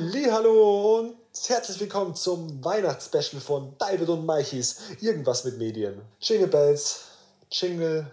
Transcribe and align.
Hallo 0.00 0.98
und 0.98 1.16
herzlich 1.48 1.80
willkommen 1.80 2.14
zum 2.14 2.64
Weihnachtsspecial 2.64 3.42
von 3.42 3.74
David 3.78 4.08
und 4.08 4.24
Maichis 4.24 4.80
Irgendwas 5.00 5.42
mit 5.44 5.58
Medien. 5.58 6.00
Jingle 6.20 6.46
Bells, 6.46 7.00
Jingle 7.50 8.06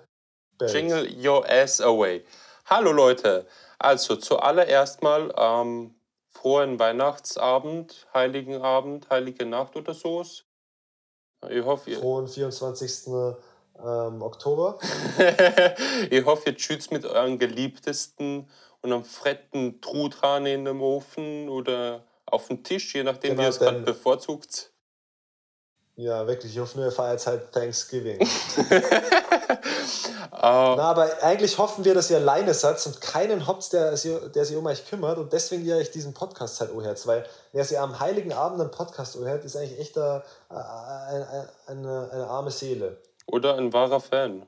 Bells. 0.58 0.74
Jingle 0.74 1.08
your 1.24 1.48
ass 1.48 1.80
away. 1.80 2.26
Hallo 2.66 2.92
Leute, 2.92 3.46
also 3.78 4.16
zuallererst 4.16 5.04
mal 5.04 5.32
ähm, 5.38 5.94
frohen 6.32 6.80
Weihnachtsabend, 6.80 8.08
Heiligen 8.16 8.64
Abend, 8.64 9.08
Heilige 9.12 9.46
Nacht 9.46 9.76
oder 9.76 9.94
so. 9.94 10.24
Ich 10.24 11.64
hoffe, 11.64 11.92
ihr, 11.92 12.00
Frohen 12.00 12.28
24. 12.28 13.14
Ähm, 13.78 14.24
Oktober. 14.24 14.80
ich 16.10 16.26
hoffe, 16.26 16.50
ihr 16.50 16.58
tschützt 16.58 16.92
mit 16.92 17.06
euren 17.06 17.38
Geliebtesten 17.38 18.50
und 18.86 18.94
einem 18.94 19.04
fetten 19.04 19.82
Truthahn 19.82 20.46
in 20.46 20.64
dem 20.66 20.82
Ofen 20.82 21.50
oder 21.50 22.04
auf 22.26 22.48
dem 22.48 22.64
Tisch, 22.64 22.96
je 22.96 23.04
nachdem, 23.04 23.32
Genau, 23.32 23.42
wie 23.42 23.46
ihr 23.46 23.50
es 23.50 23.60
gerade 23.60 23.80
bevorzugt. 23.82 24.72
Ja, 25.98 26.28
wirklich, 26.28 26.52
ich 26.54 26.60
hoffe 26.60 26.78
nur, 26.78 26.88
ihr 26.88 26.92
feiert 26.92 27.26
halt 27.26 27.52
Thanksgiving. 27.54 28.20
Äh, 28.20 28.82
Na, 30.32 30.78
aber 30.92 31.10
eigentlich 31.24 31.58
hoffen 31.58 31.86
wir, 31.86 31.94
dass 31.94 32.10
ihr 32.12 32.18
alleine 32.18 32.54
seid 32.54 32.86
und 32.86 33.00
keinen 33.00 33.48
habt, 33.48 33.72
der, 33.74 33.96
sich- 33.96 34.32
der 34.34 34.44
sich 34.46 34.58
um 34.58 34.66
euch 34.66 34.86
kümmert 34.90 35.18
und 35.18 35.32
deswegen 35.32 35.64
ihr 35.66 35.78
euch 35.78 35.92
diesen 35.92 36.14
Podcast 36.14 36.60
halt 36.60 36.72
anhört. 36.72 37.06
Weil 37.08 37.26
wer 37.54 37.64
sich 37.64 37.80
am 37.80 38.00
Heiligen 38.00 38.34
Abend 38.34 38.60
einen 38.60 38.72
Podcast 38.72 39.16
anhört, 39.16 39.46
ist 39.46 39.56
eigentlich 39.56 39.80
echt 39.80 39.98
eine, 39.98 40.22
eine, 41.68 42.10
eine 42.12 42.28
arme 42.28 42.52
Seele. 42.52 42.98
Oder 43.28 43.56
ein 43.58 43.72
wahrer 43.74 44.00
Fan. 44.02 44.46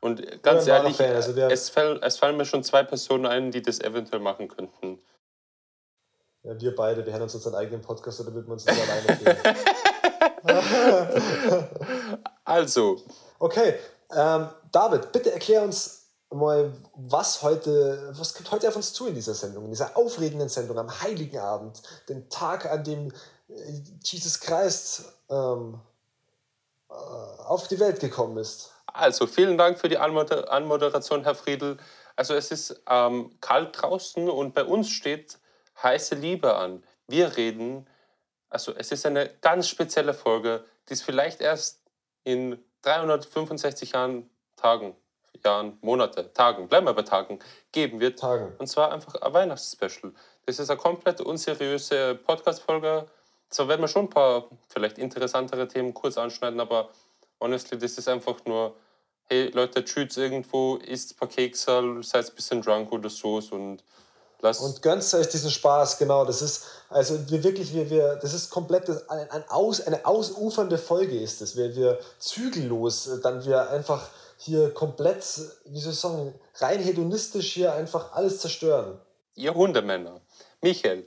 Und 0.00 0.42
ganz 0.42 0.66
wahrer 0.66 0.84
ehrlich, 0.84 1.00
also 1.00 1.32
es, 1.32 1.70
fallen, 1.70 2.02
es 2.02 2.18
fallen 2.18 2.36
mir 2.36 2.44
schon 2.44 2.62
zwei 2.62 2.84
Personen 2.84 3.26
ein, 3.26 3.50
die 3.50 3.62
das 3.62 3.80
eventuell 3.80 4.20
machen 4.20 4.48
könnten. 4.48 5.00
Ja, 6.42 6.60
wir 6.60 6.76
beide, 6.76 7.04
wir 7.04 7.12
hören 7.12 7.22
uns 7.22 7.34
unseren 7.34 7.54
eigenen 7.54 7.80
Podcast 7.80 8.20
oder 8.20 8.34
würden 8.34 8.46
wir 8.46 8.52
uns 8.52 8.64
das 8.64 8.78
alleine 8.78 9.16
fühlen? 9.16 9.36
Also, 12.44 13.02
Okay, 13.38 13.74
ähm, 14.14 14.48
David, 14.72 15.12
bitte 15.12 15.32
erklär 15.32 15.62
uns 15.62 16.06
mal, 16.30 16.72
was 16.94 17.42
heute, 17.42 18.10
was 18.12 18.34
kommt 18.34 18.50
heute 18.50 18.68
auf 18.68 18.76
uns 18.76 18.92
zu 18.92 19.06
in 19.06 19.14
dieser 19.14 19.34
Sendung, 19.34 19.64
in 19.64 19.70
dieser 19.70 19.96
aufregenden 19.96 20.48
Sendung 20.48 20.78
am 20.78 21.02
Heiligen 21.02 21.38
Abend, 21.38 21.82
den 22.08 22.28
Tag, 22.30 22.66
an 22.66 22.82
dem 22.82 23.12
äh, 23.48 23.82
Jesus 24.02 24.40
Christ 24.40 25.04
ähm, 25.28 25.80
äh, 26.88 26.92
auf 26.92 27.68
die 27.68 27.78
Welt 27.78 28.00
gekommen 28.00 28.38
ist. 28.38 28.72
Also 28.96 29.26
vielen 29.26 29.58
Dank 29.58 29.78
für 29.78 29.88
die 29.88 29.98
Anmoder 29.98 30.50
Anmoderation, 30.50 31.24
Herr 31.24 31.34
Friedl. 31.34 31.76
Also 32.16 32.34
es 32.34 32.50
ist 32.50 32.82
ähm, 32.88 33.36
kalt 33.40 33.80
draußen 33.80 34.28
und 34.28 34.54
bei 34.54 34.64
uns 34.64 34.90
steht 34.90 35.38
heiße 35.82 36.14
Liebe 36.14 36.56
an. 36.56 36.82
Wir 37.06 37.36
reden, 37.36 37.86
also 38.48 38.72
es 38.74 38.90
ist 38.90 39.04
eine 39.06 39.28
ganz 39.40 39.68
spezielle 39.68 40.14
Folge, 40.14 40.64
die 40.88 40.94
es 40.94 41.02
vielleicht 41.02 41.40
erst 41.40 41.82
in 42.24 42.58
365 42.82 43.92
Jahren, 43.92 44.30
Tagen, 44.56 44.96
Jahren, 45.44 45.78
Monate, 45.82 46.32
Tagen, 46.32 46.68
bleiben 46.68 46.86
wir 46.86 46.94
bei 46.94 47.02
Tagen, 47.02 47.38
geben 47.72 48.00
wird. 48.00 48.18
Tagen. 48.18 48.54
Und 48.58 48.66
zwar 48.66 48.92
einfach 48.92 49.14
ein 49.16 49.32
Weihnachtsspecial. 49.32 50.12
Das 50.46 50.58
ist 50.58 50.70
eine 50.70 50.78
komplett 50.78 51.20
unseriöse 51.20 52.14
Podcast-Folge. 52.14 53.06
Zwar 53.50 53.68
werden 53.68 53.82
wir 53.82 53.88
schon 53.88 54.06
ein 54.06 54.10
paar 54.10 54.48
vielleicht 54.68 54.98
interessantere 54.98 55.68
Themen 55.68 55.92
kurz 55.92 56.16
anschneiden, 56.16 56.60
aber 56.60 56.90
honestly, 57.40 57.78
das 57.78 57.98
ist 57.98 58.08
einfach 58.08 58.44
nur, 58.44 58.76
hey 59.28 59.50
Leute, 59.52 59.84
tschüss 59.84 60.16
irgendwo, 60.16 60.76
isst 60.76 61.12
ein 61.12 61.16
paar 61.16 61.28
Kekse, 61.28 61.82
seid 62.02 62.28
ein 62.28 62.34
bisschen 62.34 62.62
drunk 62.62 62.92
oder 62.92 63.10
so 63.10 63.40
und 63.50 63.82
lasst. 64.40 64.60
Und 64.60 64.82
gönnt 64.82 65.02
euch 65.14 65.28
diesen 65.28 65.50
Spaß, 65.50 65.98
genau. 65.98 66.24
Das 66.24 66.42
ist, 66.42 66.64
also 66.88 67.18
wir 67.30 67.42
wirklich, 67.42 67.72
wir, 67.74 67.88
wir, 67.90 68.16
das 68.16 68.32
ist 68.34 68.50
komplett 68.50 68.88
das- 68.88 69.08
ein, 69.08 69.30
ein 69.30 69.44
aus, 69.48 69.80
eine 69.80 70.04
ausufernde 70.06 70.78
Folge 70.78 71.18
ist 71.18 71.42
es. 71.42 71.56
Wir, 71.56 71.74
wir 71.74 71.98
zügellos, 72.18 73.06
äh, 73.08 73.20
dann 73.20 73.44
wir 73.44 73.70
einfach 73.70 74.08
hier 74.38 74.72
komplett, 74.74 75.24
wie 75.64 75.80
soll 75.80 75.92
ich 75.92 75.98
sagen, 75.98 76.34
rein 76.56 76.80
hedonistisch 76.80 77.54
hier 77.54 77.72
einfach 77.72 78.12
alles 78.12 78.40
zerstören. 78.40 79.00
Ihr 79.34 79.54
Hundemänner. 79.54 80.20
Michael, 80.60 81.06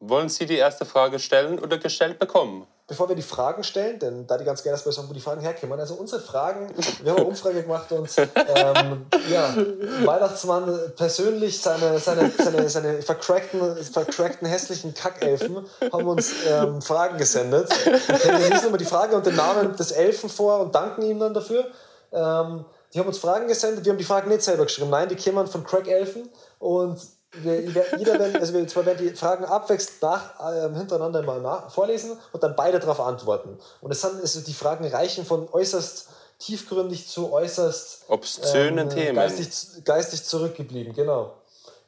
wollen 0.00 0.28
Sie 0.28 0.46
die 0.46 0.56
erste 0.56 0.84
Frage 0.84 1.18
stellen 1.18 1.58
oder 1.58 1.78
gestellt 1.78 2.18
bekommen? 2.18 2.66
Bevor 2.86 3.08
wir 3.08 3.16
die 3.16 3.22
Fragen 3.22 3.64
stellen, 3.64 3.98
denn 3.98 4.26
da 4.26 4.36
die 4.36 4.44
ganz 4.44 4.62
gerne 4.62 4.74
erstmal 4.74 4.92
sagen, 4.92 5.08
wo 5.08 5.14
die 5.14 5.20
Fragen 5.20 5.40
herkommen. 5.40 5.80
Also 5.80 5.94
unsere 5.94 6.20
Fragen, 6.20 6.68
wir 7.02 7.12
haben 7.12 7.18
eine 7.18 7.28
Umfrage 7.28 7.62
gemacht 7.62 7.90
und 7.92 8.10
ähm, 8.18 9.06
ja, 9.30 9.56
Weihnachtsmann 10.04 10.92
persönlich 10.94 11.62
seine, 11.62 11.98
seine, 11.98 12.30
seine, 12.30 12.68
seine 12.68 13.00
vercrackten, 13.00 13.82
vercrackten 13.84 14.46
hässlichen 14.46 14.92
Kackelfen 14.92 15.66
haben 15.90 16.06
uns 16.06 16.34
ähm, 16.46 16.82
Fragen 16.82 17.16
gesendet. 17.16 17.70
Wir 17.86 18.50
lesen 18.50 18.68
immer 18.68 18.76
die 18.76 18.84
Frage 18.84 19.16
und 19.16 19.24
den 19.24 19.36
Namen 19.36 19.74
des 19.74 19.90
Elfen 19.90 20.28
vor 20.28 20.60
und 20.60 20.74
danken 20.74 21.00
ihm 21.02 21.18
dann 21.18 21.32
dafür. 21.32 21.64
Ähm, 22.12 22.66
die 22.92 23.00
haben 23.00 23.08
uns 23.08 23.18
Fragen 23.18 23.48
gesendet, 23.48 23.84
wir 23.84 23.92
haben 23.92 23.98
die 23.98 24.04
Fragen 24.04 24.28
nicht 24.28 24.42
selber 24.42 24.64
geschrieben. 24.64 24.90
Nein, 24.90 25.08
die 25.08 25.16
kämen 25.16 25.46
von 25.46 25.64
Crack-Elfen 25.64 26.28
und 26.58 27.00
wir, 27.42 27.60
jeder 27.98 28.18
werden, 28.18 28.36
also 28.36 28.52
wir 28.54 28.66
zwar 28.68 28.86
werden 28.86 29.06
die 29.06 29.14
Fragen 29.14 29.44
abwechselnd 29.44 30.02
nach, 30.02 30.34
ähm, 30.54 30.74
hintereinander 30.74 31.22
mal 31.22 31.40
nach, 31.40 31.70
vorlesen 31.70 32.18
und 32.32 32.42
dann 32.42 32.54
beide 32.56 32.78
darauf 32.78 33.00
antworten. 33.00 33.58
Und 33.80 33.90
es 33.90 34.00
sind, 34.00 34.20
also 34.20 34.40
die 34.40 34.54
Fragen 34.54 34.86
reichen 34.86 35.24
von 35.24 35.48
äußerst 35.52 36.08
tiefgründig 36.38 37.08
zu 37.08 37.32
äußerst 37.32 38.04
Obszönen 38.08 38.90
ähm, 38.90 38.94
Themen. 38.94 39.16
Geistig, 39.16 39.84
geistig 39.84 40.24
zurückgeblieben, 40.24 40.92
genau. 40.94 41.34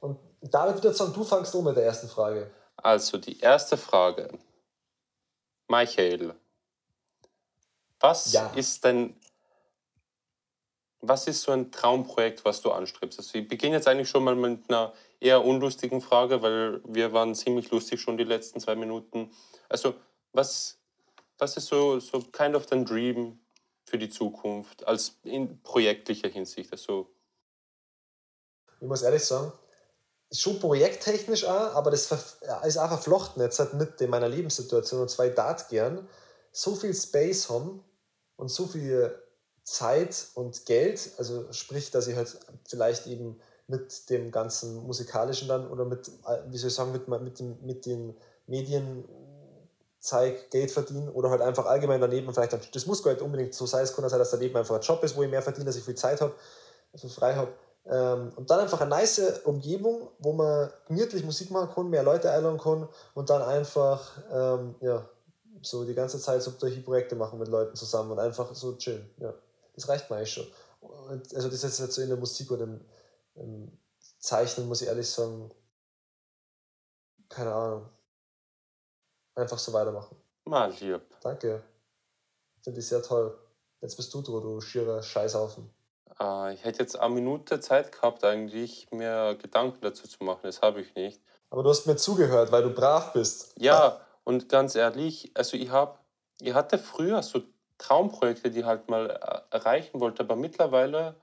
Und 0.00 0.18
David 0.40 0.82
würde 0.82 0.96
sagen, 0.96 1.12
du 1.12 1.24
fangst 1.24 1.54
um 1.54 1.64
mit 1.64 1.76
der 1.76 1.84
ersten 1.84 2.08
Frage. 2.08 2.50
Also 2.76 3.18
die 3.18 3.40
erste 3.40 3.76
Frage. 3.76 4.28
Michael, 5.68 6.34
was 8.00 8.32
Ja. 8.32 8.52
ist 8.54 8.84
denn, 8.84 9.16
was 11.00 11.26
ist 11.26 11.42
so 11.42 11.52
ein 11.52 11.72
Traumprojekt, 11.72 12.44
was 12.44 12.60
du 12.60 12.70
anstrebst? 12.70 13.18
Also 13.18 13.38
ich 13.38 13.48
beginne 13.48 13.76
jetzt 13.76 13.88
eigentlich 13.88 14.08
schon 14.08 14.24
mal 14.24 14.36
mit 14.36 14.68
einer 14.68 14.92
eher 15.20 15.44
unlustigen 15.44 16.00
Frage, 16.00 16.42
weil 16.42 16.80
wir 16.84 17.12
waren 17.12 17.34
ziemlich 17.34 17.70
lustig 17.70 18.00
schon 18.00 18.16
die 18.16 18.24
letzten 18.24 18.60
zwei 18.60 18.74
Minuten. 18.74 19.30
Also 19.68 19.94
was, 20.32 20.78
was 21.38 21.56
ist 21.56 21.66
so, 21.66 22.00
so 22.00 22.20
kind 22.20 22.54
of 22.54 22.66
dein 22.66 22.84
Dream 22.84 23.38
für 23.84 23.98
die 23.98 24.10
Zukunft 24.10 24.86
als 24.86 25.18
in 25.22 25.62
projektlicher 25.62 26.28
Hinsicht? 26.28 26.72
Also 26.72 27.10
Ich 28.80 28.86
muss 28.86 29.02
ehrlich 29.02 29.24
sagen, 29.24 29.52
schon 30.32 30.58
projekttechnisch 30.58 31.44
auch, 31.44 31.74
aber 31.74 31.90
das 31.90 32.06
ver- 32.06 32.64
ist 32.66 32.78
auch 32.78 32.88
verflochten 32.88 33.42
jetzt 33.42 33.58
halt 33.58 33.74
mit 33.74 34.00
in 34.00 34.10
meiner 34.10 34.28
Lebenssituation 34.28 35.00
und 35.00 35.08
zwei 35.08 35.28
Dart 35.28 35.68
gern 35.68 36.08
so 36.52 36.74
viel 36.74 36.94
Space 36.94 37.48
haben 37.48 37.84
und 38.36 38.48
so 38.48 38.66
viel 38.66 39.22
Zeit 39.62 40.28
und 40.34 40.66
Geld, 40.66 41.10
also 41.18 41.52
sprich, 41.52 41.90
dass 41.90 42.06
ich 42.06 42.16
halt 42.16 42.38
vielleicht 42.68 43.06
eben 43.06 43.40
mit 43.68 44.08
dem 44.10 44.30
ganzen 44.30 44.86
musikalischen 44.86 45.48
dann 45.48 45.68
oder 45.68 45.84
mit, 45.84 46.08
äh, 46.08 46.38
wie 46.48 46.58
soll 46.58 46.68
ich 46.68 46.74
sagen, 46.74 46.92
mit, 46.92 47.08
mit, 47.08 47.38
dem, 47.38 47.58
mit 47.62 47.86
den 47.86 48.16
Medien 48.46 49.04
zeig 49.98 50.50
Geld 50.50 50.70
verdienen 50.70 51.08
oder 51.08 51.30
halt 51.30 51.42
einfach 51.42 51.66
allgemein 51.66 52.00
daneben 52.00 52.32
vielleicht, 52.32 52.52
dann- 52.52 52.60
das 52.72 52.86
muss 52.86 53.02
gar 53.02 53.12
nicht 53.12 53.22
unbedingt 53.22 53.54
so 53.54 53.66
sein, 53.66 53.82
es 53.82 53.94
kann 53.94 54.08
sein, 54.08 54.18
dass 54.20 54.30
daneben 54.30 54.56
einfach 54.56 54.76
ein 54.76 54.80
Job 54.80 55.02
ist, 55.02 55.16
wo 55.16 55.22
ich 55.22 55.30
mehr 55.30 55.42
verdiene, 55.42 55.64
dass 55.64 55.76
ich 55.76 55.82
viel 55.84 55.96
Zeit 55.96 56.20
habe, 56.20 56.32
also 56.92 57.08
frei 57.08 57.34
habe. 57.34 57.52
Ähm, 57.86 58.32
und 58.36 58.50
dann 58.50 58.60
einfach 58.60 58.80
eine 58.80 58.90
nice 58.90 59.40
Umgebung, 59.44 60.08
wo 60.18 60.32
man 60.32 60.70
gemütlich 60.86 61.24
Musik 61.24 61.50
machen 61.50 61.70
kann, 61.74 61.90
mehr 61.90 62.02
Leute 62.02 62.30
einladen 62.30 62.58
kann 62.58 62.88
und 63.14 63.30
dann 63.30 63.42
einfach 63.42 64.12
ähm, 64.30 64.74
ja, 64.80 65.08
so 65.62 65.84
die 65.84 65.94
ganze 65.94 66.18
Zeit 66.20 66.42
so 66.42 66.52
solche 66.56 66.80
Projekte 66.80 67.14
machen 67.16 67.38
mit 67.38 67.48
Leuten 67.48 67.76
zusammen 67.76 68.12
und 68.12 68.18
einfach 68.18 68.54
so 68.54 68.76
chillen. 68.76 69.08
Ja. 69.18 69.34
Das 69.74 69.88
reicht 69.88 70.10
mir 70.10 70.16
eigentlich 70.16 70.32
schon. 70.32 70.46
Und 70.80 71.34
also 71.34 71.48
das 71.48 71.62
ist 71.62 71.78
jetzt 71.78 71.94
so 71.94 72.02
in 72.02 72.08
der 72.08 72.16
Musik 72.16 72.50
oder 72.50 72.64
im, 72.64 72.80
im 73.36 73.78
Zeichnen, 74.18 74.68
muss 74.68 74.82
ich 74.82 74.88
ehrlich 74.88 75.08
sagen, 75.08 75.50
keine 77.28 77.52
Ahnung. 77.52 77.88
Einfach 79.34 79.58
so 79.58 79.72
weitermachen. 79.72 80.16
mal 80.44 80.72
lieb. 80.72 81.02
Danke. 81.20 81.62
Finde 82.62 82.80
ich 82.80 82.86
sehr 82.86 83.02
toll. 83.02 83.38
Jetzt 83.80 83.96
bist 83.96 84.12
du 84.14 84.22
dran, 84.22 84.42
du 84.42 84.60
schierer 84.60 85.02
Scheißhaufen. 85.02 85.70
Äh, 86.18 86.54
ich 86.54 86.64
hätte 86.64 86.80
jetzt 86.80 86.98
eine 86.98 87.14
Minute 87.14 87.60
Zeit 87.60 87.92
gehabt, 87.92 88.24
eigentlich 88.24 88.90
mir 88.90 89.36
Gedanken 89.40 89.80
dazu 89.82 90.08
zu 90.08 90.24
machen. 90.24 90.40
Das 90.44 90.62
habe 90.62 90.80
ich 90.80 90.94
nicht. 90.94 91.20
Aber 91.50 91.62
du 91.62 91.68
hast 91.68 91.86
mir 91.86 91.96
zugehört, 91.96 92.50
weil 92.52 92.62
du 92.62 92.70
brav 92.70 93.12
bist. 93.12 93.54
Ja, 93.58 94.00
und 94.24 94.48
ganz 94.48 94.74
ehrlich, 94.74 95.30
also 95.34 95.56
ich 95.56 95.70
habe, 95.70 95.98
ich 96.40 96.54
hatte 96.54 96.78
früher 96.78 97.22
so 97.22 97.42
Traumprojekte, 97.78 98.50
die 98.50 98.60
ich 98.60 98.64
halt 98.64 98.88
mal 98.88 99.10
äh, 99.10 99.54
erreichen 99.54 100.00
wollte, 100.00 100.22
aber 100.22 100.36
mittlerweile 100.36 101.14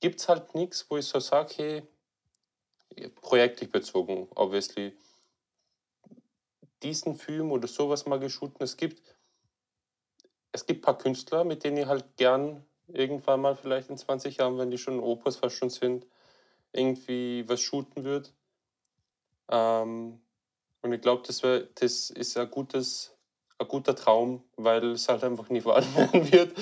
gibt 0.00 0.20
es 0.20 0.28
halt 0.28 0.54
nichts, 0.54 0.86
wo 0.88 0.96
ich 0.96 1.06
so 1.06 1.20
sage, 1.20 1.54
hey, 1.56 1.82
bezogen, 3.70 4.28
obviously, 4.34 4.96
diesen 6.82 7.16
Film 7.16 7.52
oder 7.52 7.68
sowas 7.68 8.06
mal 8.06 8.18
geshooten. 8.18 8.62
Es 8.62 8.76
gibt, 8.76 9.02
es 10.52 10.66
gibt 10.66 10.80
ein 10.80 10.82
paar 10.82 10.98
Künstler, 10.98 11.44
mit 11.44 11.64
denen 11.64 11.78
ich 11.78 11.86
halt 11.86 12.16
gern 12.16 12.64
irgendwann 12.88 13.40
mal, 13.40 13.54
vielleicht 13.54 13.90
in 13.90 13.98
20 13.98 14.38
Jahren, 14.38 14.58
wenn 14.58 14.70
die 14.70 14.78
schon 14.78 15.00
Opus 15.00 15.36
fast 15.36 15.56
schon 15.56 15.70
sind, 15.70 16.06
irgendwie 16.72 17.48
was 17.48 17.60
shooten 17.60 18.04
würde. 18.04 18.30
Ähm, 19.50 20.20
Und 20.82 20.92
ich 20.92 21.00
glaube, 21.00 21.22
das, 21.26 21.40
das 21.74 22.10
ist 22.10 22.36
ein, 22.36 22.50
gutes, 22.50 23.16
ein 23.58 23.68
guter 23.68 23.94
Traum, 23.94 24.44
weil 24.56 24.92
es 24.92 25.08
halt 25.08 25.24
einfach 25.24 25.48
nie 25.50 25.64
wahr 25.64 25.82
werden 25.94 26.32
wird. 26.32 26.56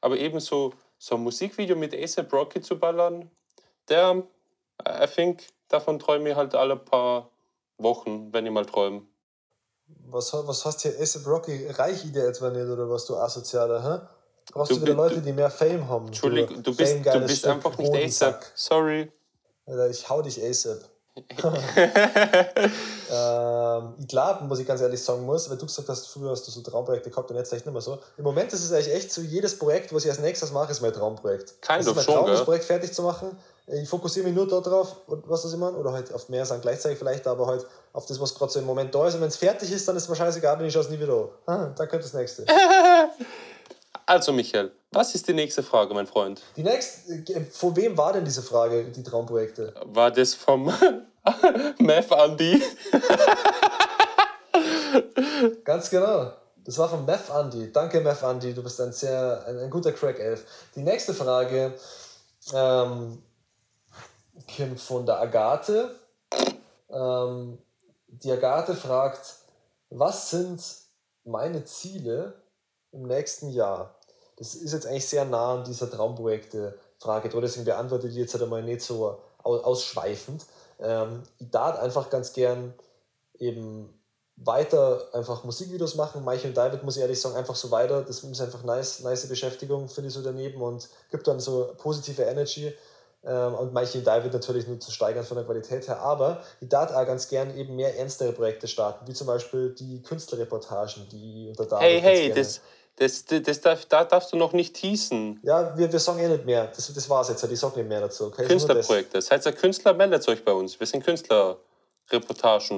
Aber 0.00 0.18
ebenso 0.18 0.72
so 1.00 1.14
ein 1.16 1.22
Musikvideo 1.22 1.76
mit 1.76 1.94
ASAP 1.94 2.30
Rocky 2.32 2.60
zu 2.60 2.78
ballern, 2.78 3.30
der, 3.88 4.22
I 4.86 5.06
think, 5.06 5.46
davon 5.68 5.98
träume 5.98 6.30
ich 6.30 6.36
halt 6.36 6.54
alle 6.54 6.76
paar 6.76 7.30
Wochen, 7.78 8.32
wenn 8.32 8.44
ich 8.44 8.52
mal 8.52 8.66
träume. 8.66 9.02
Was, 10.06 10.32
was 10.34 10.64
hast 10.64 10.82
hier 10.82 10.92
ASAP 11.00 11.26
Rocky? 11.26 11.66
Reich 11.68 12.04
ich 12.04 12.12
dir 12.12 12.26
etwa 12.28 12.50
nicht 12.50 12.66
oder 12.68 12.88
was, 12.88 13.06
du 13.06 13.16
Asozialer, 13.16 13.82
hä? 13.82 14.06
Brauchst 14.52 14.72
Du 14.72 14.76
du, 14.76 14.82
wieder 14.82 14.94
Leute, 14.94 15.14
du- 15.16 15.20
die 15.22 15.32
mehr 15.32 15.50
Fame 15.50 15.88
haben? 15.88 16.08
Entschuldigung, 16.08 16.62
du 16.62 16.74
bist, 16.76 16.96
du 17.06 17.20
bist 17.20 17.46
einfach 17.46 17.76
nicht. 17.78 17.94
ASAP. 17.94 18.44
Sorry. 18.54 19.10
Alter, 19.64 19.88
ich 19.88 20.08
hau 20.08 20.20
dich 20.20 20.42
ASAP. 20.42 20.84
Ähm, 23.10 23.94
ich 23.98 24.08
glaube, 24.08 24.44
muss 24.44 24.58
ich 24.58 24.66
ganz 24.66 24.80
ehrlich 24.80 25.02
sagen 25.02 25.24
muss, 25.24 25.48
weil 25.50 25.56
du 25.56 25.66
gesagt 25.66 25.88
hast, 25.88 26.08
früher 26.08 26.30
hast 26.30 26.46
du 26.46 26.50
so 26.50 26.60
Traumprojekte 26.60 27.10
gehabt 27.10 27.30
und 27.30 27.36
jetzt 27.36 27.48
vielleicht 27.48 27.66
nicht 27.66 27.72
mehr 27.72 27.82
so. 27.82 27.98
Im 28.16 28.24
Moment 28.24 28.52
ist 28.52 28.64
es 28.64 28.72
eigentlich 28.72 28.94
echt 28.94 29.12
so, 29.12 29.20
jedes 29.20 29.58
Projekt, 29.58 29.94
was 29.94 30.04
ich 30.04 30.10
als 30.10 30.20
nächstes 30.20 30.52
mache, 30.52 30.70
ist 30.72 30.80
mein 30.80 30.92
Traumprojekt. 30.92 31.54
Ist 31.78 31.88
of 31.88 31.96
mein 31.96 32.04
schon, 32.04 32.14
Traum, 32.14 32.26
gell? 32.26 32.34
das 32.34 32.44
Projekt 32.44 32.64
fertig 32.64 32.92
zu 32.92 33.02
machen. 33.02 33.36
Ich 33.66 33.88
fokussiere 33.88 34.26
mich 34.26 34.34
nur 34.34 34.48
darauf, 34.48 34.96
was 35.06 35.42
das 35.42 35.52
ich 35.52 35.58
meine, 35.58 35.76
oder 35.76 35.92
halt 35.92 36.12
auf 36.12 36.28
mehr 36.28 36.44
Sachen 36.44 36.60
gleichzeitig 36.60 36.98
vielleicht, 36.98 37.26
aber 37.26 37.46
halt 37.46 37.64
auf 37.92 38.04
das, 38.06 38.20
was 38.20 38.34
gerade 38.34 38.50
so 38.50 38.58
im 38.58 38.66
Moment 38.66 38.94
da 38.94 39.06
ist. 39.06 39.14
Und 39.14 39.20
wenn 39.20 39.28
es 39.28 39.36
fertig 39.36 39.70
ist, 39.70 39.86
dann 39.86 39.96
ist 39.96 40.04
es 40.04 40.08
mir 40.08 40.16
scheißegal, 40.16 40.56
dann 40.56 40.66
ich 40.66 40.72
schaue 40.72 40.82
es 40.82 40.90
nie 40.90 40.98
wieder 40.98 41.14
an. 41.14 41.28
Ah, 41.46 41.72
dann 41.76 41.88
kommt 41.88 42.02
das 42.02 42.12
nächste. 42.14 42.44
Also, 44.10 44.32
Michael, 44.32 44.72
was 44.90 45.14
ist 45.14 45.28
die 45.28 45.32
nächste 45.32 45.62
Frage, 45.62 45.94
mein 45.94 46.08
Freund? 46.08 46.42
Die 46.56 46.64
nächste, 46.64 47.12
äh, 47.12 47.44
von 47.44 47.76
wem 47.76 47.96
war 47.96 48.12
denn 48.12 48.24
diese 48.24 48.42
Frage, 48.42 48.82
die 48.84 49.04
Traumprojekte? 49.04 49.72
War 49.84 50.10
das 50.10 50.34
vom 50.34 50.72
Meth 51.78 52.12
Andy? 52.12 52.62
Ganz 55.64 55.90
genau. 55.90 56.32
Das 56.64 56.78
war 56.78 56.88
von 56.88 57.04
Meth 57.04 57.30
Andy. 57.30 57.72
Danke, 57.72 58.00
Meth 58.00 58.22
Andy. 58.22 58.54
Du 58.54 58.62
bist 58.62 58.80
ein 58.80 58.92
sehr 58.92 59.44
ein, 59.46 59.58
ein 59.58 59.70
guter 59.70 59.92
Crack-Elf. 59.92 60.44
Die 60.74 60.82
nächste 60.82 61.14
Frage 61.14 61.74
ähm, 62.52 63.22
kommt 64.56 64.80
von 64.80 65.06
der 65.06 65.20
Agathe. 65.20 65.94
Ähm, 66.90 67.58
die 68.08 68.32
Agathe 68.32 68.74
fragt, 68.74 69.34
was 69.90 70.30
sind 70.30 70.62
meine 71.24 71.64
Ziele 71.64 72.34
im 72.92 73.02
nächsten 73.02 73.50
Jahr? 73.50 73.94
Das 74.36 74.54
ist 74.54 74.72
jetzt 74.72 74.86
eigentlich 74.86 75.06
sehr 75.08 75.24
nah 75.24 75.54
an 75.54 75.64
dieser 75.64 75.90
Traumprojekte-Frage 75.90 77.28
deswegen 77.40 77.64
beantworte 77.66 78.08
ich 78.08 78.14
die 78.14 78.20
jetzt 78.20 78.32
halt 78.32 78.42
einmal 78.42 78.62
nicht 78.62 78.80
so 78.82 79.18
au- 79.42 79.58
ausschweifend. 79.60 80.44
Ähm, 80.82 81.22
ich 81.38 81.50
darf 81.50 81.78
einfach 81.78 82.10
ganz 82.10 82.32
gern 82.32 82.74
eben 83.38 83.94
weiter 84.36 85.02
einfach 85.12 85.44
Musikvideos 85.44 85.94
machen. 85.96 86.24
Michael 86.24 86.50
und 86.50 86.56
David, 86.56 86.82
muss 86.82 86.96
ich 86.96 87.02
ehrlich 87.02 87.20
sagen, 87.20 87.36
einfach 87.36 87.54
so 87.56 87.70
weiter. 87.70 88.02
Das 88.02 88.22
ist 88.22 88.40
einfach 88.40 88.62
nice, 88.62 89.00
nice 89.00 89.28
Beschäftigung, 89.28 89.88
finde 89.88 90.08
ich 90.08 90.14
so 90.14 90.22
daneben 90.22 90.62
und 90.62 90.88
gibt 91.10 91.26
dann 91.26 91.40
so 91.40 91.72
positive 91.76 92.22
Energy. 92.22 92.72
Ähm, 93.22 93.54
und 93.54 93.74
Michael 93.74 93.98
und 93.98 94.06
David 94.06 94.32
natürlich 94.32 94.66
nur 94.66 94.80
zu 94.80 94.90
steigern 94.90 95.24
von 95.24 95.36
der 95.36 95.44
Qualität 95.44 95.86
her. 95.88 96.00
Aber 96.00 96.42
ich 96.60 96.70
darf 96.70 96.90
auch 96.90 97.06
ganz 97.06 97.28
gern 97.28 97.54
eben 97.54 97.76
mehr 97.76 97.98
ernstere 97.98 98.32
Projekte 98.32 98.66
starten, 98.66 99.06
wie 99.06 99.12
zum 99.12 99.26
Beispiel 99.26 99.74
die 99.74 100.02
Künstlerreportagen, 100.02 101.06
die 101.10 101.48
unter 101.50 101.66
David 101.66 101.82
Hey, 101.86 102.00
hey, 102.00 102.26
gerne- 102.28 102.34
das, 102.40 102.60
das, 102.96 103.24
das, 103.24 103.60
darf, 103.60 103.86
da 103.86 104.04
darfst 104.04 104.32
du 104.32 104.36
noch 104.36 104.52
nicht 104.52 104.74
teasen. 104.74 105.40
Ja, 105.42 105.76
wir, 105.76 105.90
wir 105.90 105.98
sagen 105.98 106.18
eh 106.18 106.28
nicht 106.28 106.44
mehr. 106.44 106.66
Das, 106.66 106.92
das 106.92 107.08
war's 107.08 107.28
jetzt. 107.28 107.42
Ich 107.44 107.58
sag 107.58 107.74
nicht 107.76 107.88
mehr 107.88 108.00
dazu. 108.00 108.26
Okay? 108.26 108.42
Das. 108.42 108.48
Künstlerprojekte. 108.48 109.22
Seid 109.22 109.46
ihr 109.46 109.52
Künstler, 109.52 109.94
meldet 109.94 110.28
euch 110.28 110.44
bei 110.44 110.52
uns. 110.52 110.78
Wir 110.78 110.86
sind 110.86 111.02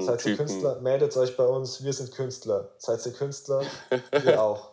Seid 0.03 0.25
ihr. 0.27 0.37
Künstler, 0.37 0.81
meldet 0.81 1.17
euch 1.17 1.37
bei 1.37 1.45
uns. 1.45 1.83
Wir 1.83 1.93
sind 1.93 2.13
Künstler. 2.13 2.69
Seid 2.79 3.05
ihr 3.05 3.13
Künstler? 3.13 3.63
Wir 4.23 4.41
auch. 4.41 4.69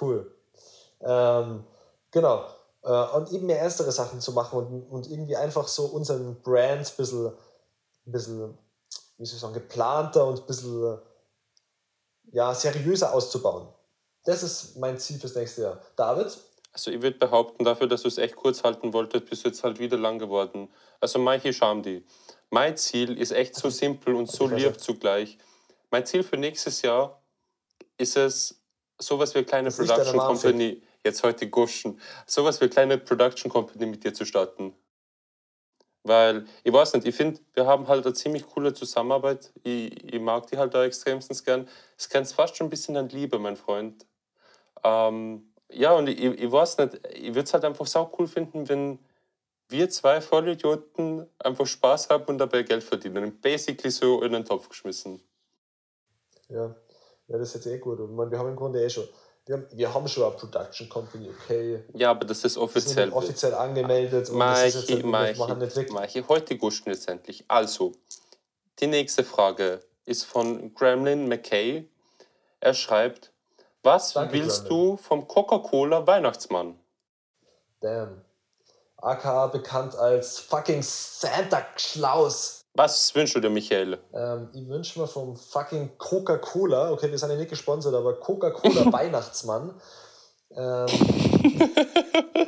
Cool. 0.00 0.30
Ähm, 1.00 1.64
genau. 2.10 2.44
Äh, 2.82 2.90
und 2.90 3.32
eben 3.32 3.46
mehr 3.46 3.60
ernstere 3.60 3.92
Sachen 3.92 4.20
zu 4.20 4.32
machen 4.32 4.58
und, 4.58 4.82
und 4.90 5.10
irgendwie 5.10 5.36
einfach 5.36 5.68
so 5.68 5.86
unseren 5.86 6.40
Brand 6.42 6.86
ein 6.86 6.96
bisschen, 6.96 7.32
bisschen, 8.04 8.58
wie 9.18 9.24
soll 9.24 9.36
ich 9.36 9.40
sagen, 9.40 9.54
geplanter 9.54 10.26
und 10.26 10.40
ein 10.40 10.46
bisschen 10.46 10.98
ja, 12.32 12.54
seriöser 12.54 13.12
auszubauen. 13.12 13.68
Das 14.24 14.42
ist 14.42 14.76
mein 14.76 14.98
Ziel 14.98 15.18
fürs 15.18 15.34
nächste 15.34 15.62
Jahr. 15.62 15.82
David? 15.96 16.36
Also 16.72 16.90
ich 16.90 17.02
würde 17.02 17.18
behaupten, 17.18 17.64
dafür, 17.64 17.88
dass 17.88 18.02
du 18.02 18.08
es 18.08 18.18
echt 18.18 18.36
kurz 18.36 18.62
halten 18.62 18.92
wolltest, 18.92 19.26
bist 19.28 19.44
du 19.44 19.48
jetzt 19.48 19.64
halt 19.64 19.78
wieder 19.78 19.96
lang 19.96 20.18
geworden. 20.18 20.68
Also 21.00 21.18
Maichi 21.18 21.52
Shamdi. 21.52 22.04
Mein 22.50 22.76
Ziel 22.76 23.18
ist 23.18 23.32
echt 23.32 23.54
so 23.56 23.70
simpel 23.70 24.14
und 24.14 24.30
so 24.30 24.46
lieb 24.46 24.78
zugleich. 24.80 25.38
Mein 25.90 26.06
Ziel 26.06 26.22
für 26.22 26.36
nächstes 26.36 26.82
Jahr 26.82 27.22
ist 27.98 28.16
es, 28.16 28.60
sowas 28.98 29.34
wie 29.34 29.38
eine 29.38 29.46
kleine 29.46 29.70
Production 29.70 30.18
Company, 30.18 30.82
jetzt 31.04 31.22
heute 31.22 31.48
Guschen, 31.48 32.00
sowas 32.26 32.60
wie 32.60 32.64
eine 32.64 32.70
kleine 32.70 32.98
Production 32.98 33.50
Company 33.50 33.86
mit 33.86 34.04
dir 34.04 34.14
zu 34.14 34.24
starten. 34.24 34.74
Weil, 36.02 36.46
ich 36.64 36.72
weiß 36.72 36.94
nicht, 36.94 37.06
ich 37.06 37.14
finde, 37.14 37.40
wir 37.54 37.66
haben 37.66 37.86
halt 37.88 38.06
eine 38.06 38.14
ziemlich 38.14 38.46
coole 38.46 38.72
Zusammenarbeit. 38.72 39.52
Ich, 39.62 40.14
ich 40.14 40.20
mag 40.20 40.46
die 40.46 40.56
halt 40.56 40.72
da 40.72 40.84
extremstens 40.84 41.44
gern. 41.44 41.68
Es 41.96 42.08
grenzt 42.08 42.34
fast 42.34 42.56
schon 42.56 42.68
ein 42.68 42.70
bisschen 42.70 42.96
an 42.96 43.08
Liebe, 43.10 43.38
mein 43.38 43.56
Freund. 43.56 44.06
Ähm, 44.82 45.52
ja, 45.72 45.92
und 45.92 46.08
ich, 46.08 46.22
ich 46.22 46.52
weiß 46.52 46.78
nicht, 46.78 47.00
ich 47.12 47.28
würde 47.28 47.42
es 47.42 47.52
halt 47.52 47.64
einfach 47.64 47.86
sau 47.86 48.12
cool 48.18 48.26
finden, 48.26 48.68
wenn 48.68 48.98
wir 49.68 49.88
zwei 49.88 50.20
Vollidioten 50.20 51.28
einfach 51.38 51.66
Spaß 51.66 52.10
haben 52.10 52.24
und 52.24 52.38
dabei 52.38 52.62
Geld 52.62 52.82
verdienen. 52.82 53.40
Basically 53.40 53.90
so 53.90 54.22
in 54.22 54.32
den 54.32 54.44
Topf 54.44 54.68
geschmissen. 54.68 55.22
Ja, 56.48 56.74
ja 57.28 57.38
das 57.38 57.48
ist 57.48 57.54
jetzt 57.54 57.66
eh 57.66 57.78
gut. 57.78 58.00
Und 58.00 58.14
meine, 58.14 58.30
wir 58.30 58.38
haben 58.38 58.48
im 58.48 58.56
Grunde 58.56 58.82
eh 58.82 58.90
schon. 58.90 59.08
Wir 59.46 59.56
haben, 59.56 59.66
wir 59.72 59.94
haben 59.94 60.06
schon 60.06 60.24
eine 60.24 60.36
Production 60.36 60.88
Company, 60.88 61.30
okay. 61.30 61.82
Ja, 61.94 62.10
aber 62.10 62.24
das 62.24 62.38
ist 62.38 62.44
Wir 62.44 62.50
sind 62.50 62.62
offiziell. 62.62 63.10
offiziell 63.10 63.54
angemeldet 63.54 64.28
und 64.28 64.38
das 64.38 64.66
ist 64.66 64.74
jetzt 64.74 64.90
nicht, 64.90 65.02
wir 65.02 65.10
machen 65.10 65.58
nicht 65.58 65.74
wirklich. 65.74 65.92
Maichi, 65.92 66.24
heute 66.28 66.56
guschen 66.56 66.92
jetzt 66.92 67.08
endlich. 67.08 67.44
Also, 67.48 67.92
die 68.80 68.86
nächste 68.86 69.24
Frage 69.24 69.80
ist 70.04 70.24
von 70.24 70.74
Gremlin 70.74 71.26
McKay. 71.26 71.88
Er 72.60 72.74
schreibt, 72.74 73.32
was 73.82 74.12
Danke, 74.12 74.34
willst 74.34 74.66
Gremlin. 74.66 74.88
du 74.90 74.96
vom 74.96 75.26
Coca-Cola 75.26 76.06
Weihnachtsmann? 76.06 76.78
Damn. 77.80 78.22
AKA 78.98 79.46
bekannt 79.46 79.96
als 79.96 80.38
fucking 80.38 80.82
Santa 80.82 81.62
Claus. 81.74 82.64
Was 82.74 83.14
wünschst 83.14 83.34
du 83.34 83.40
dir, 83.40 83.50
Michael? 83.50 83.98
Ähm, 84.12 84.48
ich 84.52 84.68
wünsche 84.68 85.00
mir 85.00 85.06
vom 85.06 85.34
fucking 85.36 85.96
Coca-Cola, 85.98 86.92
okay, 86.92 87.10
wir 87.10 87.18
sind 87.18 87.30
ja 87.30 87.36
nicht 87.36 87.50
gesponsert, 87.50 87.94
aber 87.94 88.14
Coca-Cola 88.20 88.92
Weihnachtsmann. 88.92 89.74
Ähm, 90.52 90.86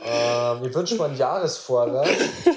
ähm, 0.04 0.64
ich 0.64 0.74
wünsche 0.74 0.96
mir 0.96 1.04
einen 1.04 1.16
Jahresvorrat 1.16 2.06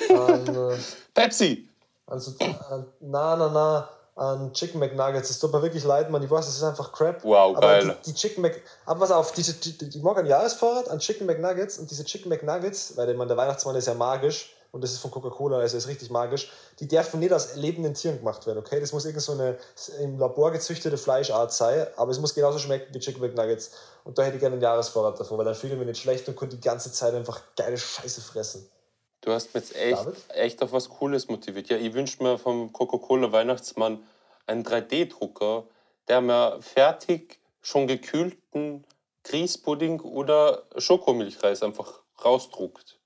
an, 0.09 0.55
äh, 0.55 0.77
Pepsi! 1.13 1.69
an, 2.07 2.19
so, 2.19 2.31
an 2.69 2.85
na, 2.99 3.35
na, 3.35 3.49
na, 3.49 3.89
an 4.15 4.53
Chicken 4.53 4.79
McNuggets. 4.79 5.29
Es 5.29 5.39
tut 5.39 5.51
mir 5.51 5.61
wirklich 5.61 5.83
leid, 5.83 6.09
man. 6.09 6.23
Ich 6.23 6.31
weiß, 6.31 6.47
es 6.47 6.55
ist 6.55 6.63
einfach 6.63 6.91
Crap. 6.91 7.23
Wow, 7.23 7.57
aber 7.57 7.67
geil. 7.67 7.97
Die, 8.05 8.11
die 8.11 8.17
Chicken 8.17 8.41
Mc. 8.41 8.61
Aber 8.85 9.01
pass 9.01 9.11
auf, 9.11 9.33
diese, 9.33 9.53
die, 9.53 9.77
die, 9.77 10.01
einen 10.01 10.25
Jahresvorrat 10.25 10.89
an 10.89 10.99
Chicken 10.99 11.27
McNuggets 11.27 11.77
und 11.77 11.91
diese 11.91 12.05
Chicken 12.05 12.29
McNuggets, 12.29 12.95
weil 12.95 13.13
meine, 13.13 13.27
der 13.27 13.37
Weihnachtsmann 13.37 13.75
ist 13.75 13.87
ja 13.87 13.93
magisch 13.93 14.55
und 14.71 14.83
das 14.83 14.91
ist 14.91 14.99
von 14.99 15.11
Coca-Cola, 15.11 15.57
also 15.59 15.75
ist 15.75 15.87
richtig 15.87 16.09
magisch. 16.09 16.51
Die 16.79 16.87
dürfen 16.87 17.19
nicht 17.19 17.33
aus 17.33 17.55
lebenden 17.55 17.93
Tieren 17.93 18.19
gemacht 18.19 18.47
werden, 18.47 18.59
okay? 18.59 18.79
Das 18.79 18.93
muss 18.93 19.05
irgend 19.05 19.21
so 19.21 19.33
eine 19.33 19.57
im 20.01 20.17
Labor 20.17 20.51
gezüchtete 20.51 20.97
Fleischart 20.97 21.51
sein, 21.51 21.87
aber 21.97 22.11
es 22.11 22.19
muss 22.19 22.33
genauso 22.33 22.57
schmecken 22.57 22.93
wie 22.93 22.99
Chicken 22.99 23.21
McNuggets. 23.21 23.71
Und 24.05 24.17
da 24.17 24.23
hätte 24.23 24.35
ich 24.35 24.39
gerne 24.39 24.53
einen 24.53 24.61
Jahresvorrat 24.61 25.19
davon, 25.19 25.37
weil 25.37 25.45
dann 25.45 25.55
fühle 25.55 25.73
ich 25.73 25.79
mich 25.79 25.87
nicht 25.87 26.01
schlecht 26.01 26.27
und 26.29 26.37
könnte 26.37 26.55
die 26.55 26.61
ganze 26.61 26.91
Zeit 26.91 27.13
einfach 27.13 27.41
geile 27.57 27.77
Scheiße 27.77 28.21
fressen. 28.21 28.69
Du 29.25 29.31
hast 29.31 29.55
mich 29.55 29.63
jetzt 29.63 29.75
echt, 29.75 29.97
David? 29.97 30.15
echt 30.29 30.61
auf 30.61 30.71
was 30.71 30.87
Cooles 30.87 31.27
motiviert. 31.27 31.67
Ja, 31.69 31.77
ich 31.77 31.91
wünsche 31.95 32.21
mir 32.21 32.37
vom 32.37 32.71
Coca-Cola 32.71 33.31
Weihnachtsmann 33.31 34.03
einen 34.45 34.63
3D-Drucker, 34.63 35.63
der 36.07 36.21
mir 36.21 36.59
fertig 36.61 37.39
schon 37.59 37.87
gekühlten 37.87 38.85
Grießpudding 39.23 40.01
oder 40.01 40.61
Schokomilchreis 40.77 41.63
einfach 41.63 42.01
rausdruckt. 42.23 42.99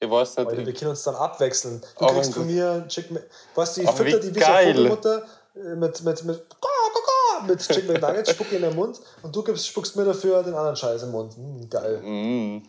Ich 0.00 0.10
weiß 0.10 0.38
nicht. 0.38 0.48
Alter, 0.48 0.66
wir 0.66 0.72
können 0.74 0.90
uns 0.90 1.04
dann 1.04 1.14
abwechseln. 1.14 1.80
Du 2.00 2.04
Oh 2.04 2.08
kriegst 2.08 2.34
von 2.34 2.46
mir 2.46 2.84
Chicken 2.88 3.20
Weißt 3.54 3.76
du, 3.76 3.82
ich 3.82 3.88
wie 3.88 3.92
fütter 3.92 4.18
die 4.18 4.34
wie 4.34 4.40
so 4.40 4.46
eine 4.46 4.74
geil. 4.74 5.22
Äh, 5.54 5.76
mit, 5.76 6.02
mit, 6.02 6.24
mit, 6.24 6.46
mit 7.46 7.60
Chicken 7.60 7.92
McNuggets, 7.92 8.30
spuck 8.32 8.50
in 8.50 8.62
den 8.62 8.74
Mund 8.74 9.00
und 9.22 9.34
du 9.34 9.44
gibst, 9.44 9.68
spuckst 9.68 9.94
mir 9.94 10.04
dafür 10.04 10.42
den 10.42 10.54
anderen 10.54 10.74
Scheiß 10.74 11.04
im 11.04 11.12
Mund. 11.12 11.38
Mm, 11.38 11.68
geil. 11.70 12.02
Mm. 12.02 12.62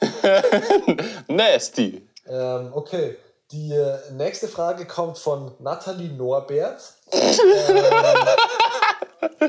Nasty. 1.32 2.06
Ähm, 2.30 2.70
okay, 2.72 3.16
die 3.50 3.72
äh, 3.72 3.98
nächste 4.12 4.46
Frage 4.46 4.86
kommt 4.86 5.18
von 5.18 5.50
Nathalie 5.58 6.12
Norbert. 6.12 6.80
ähm, 7.12 7.28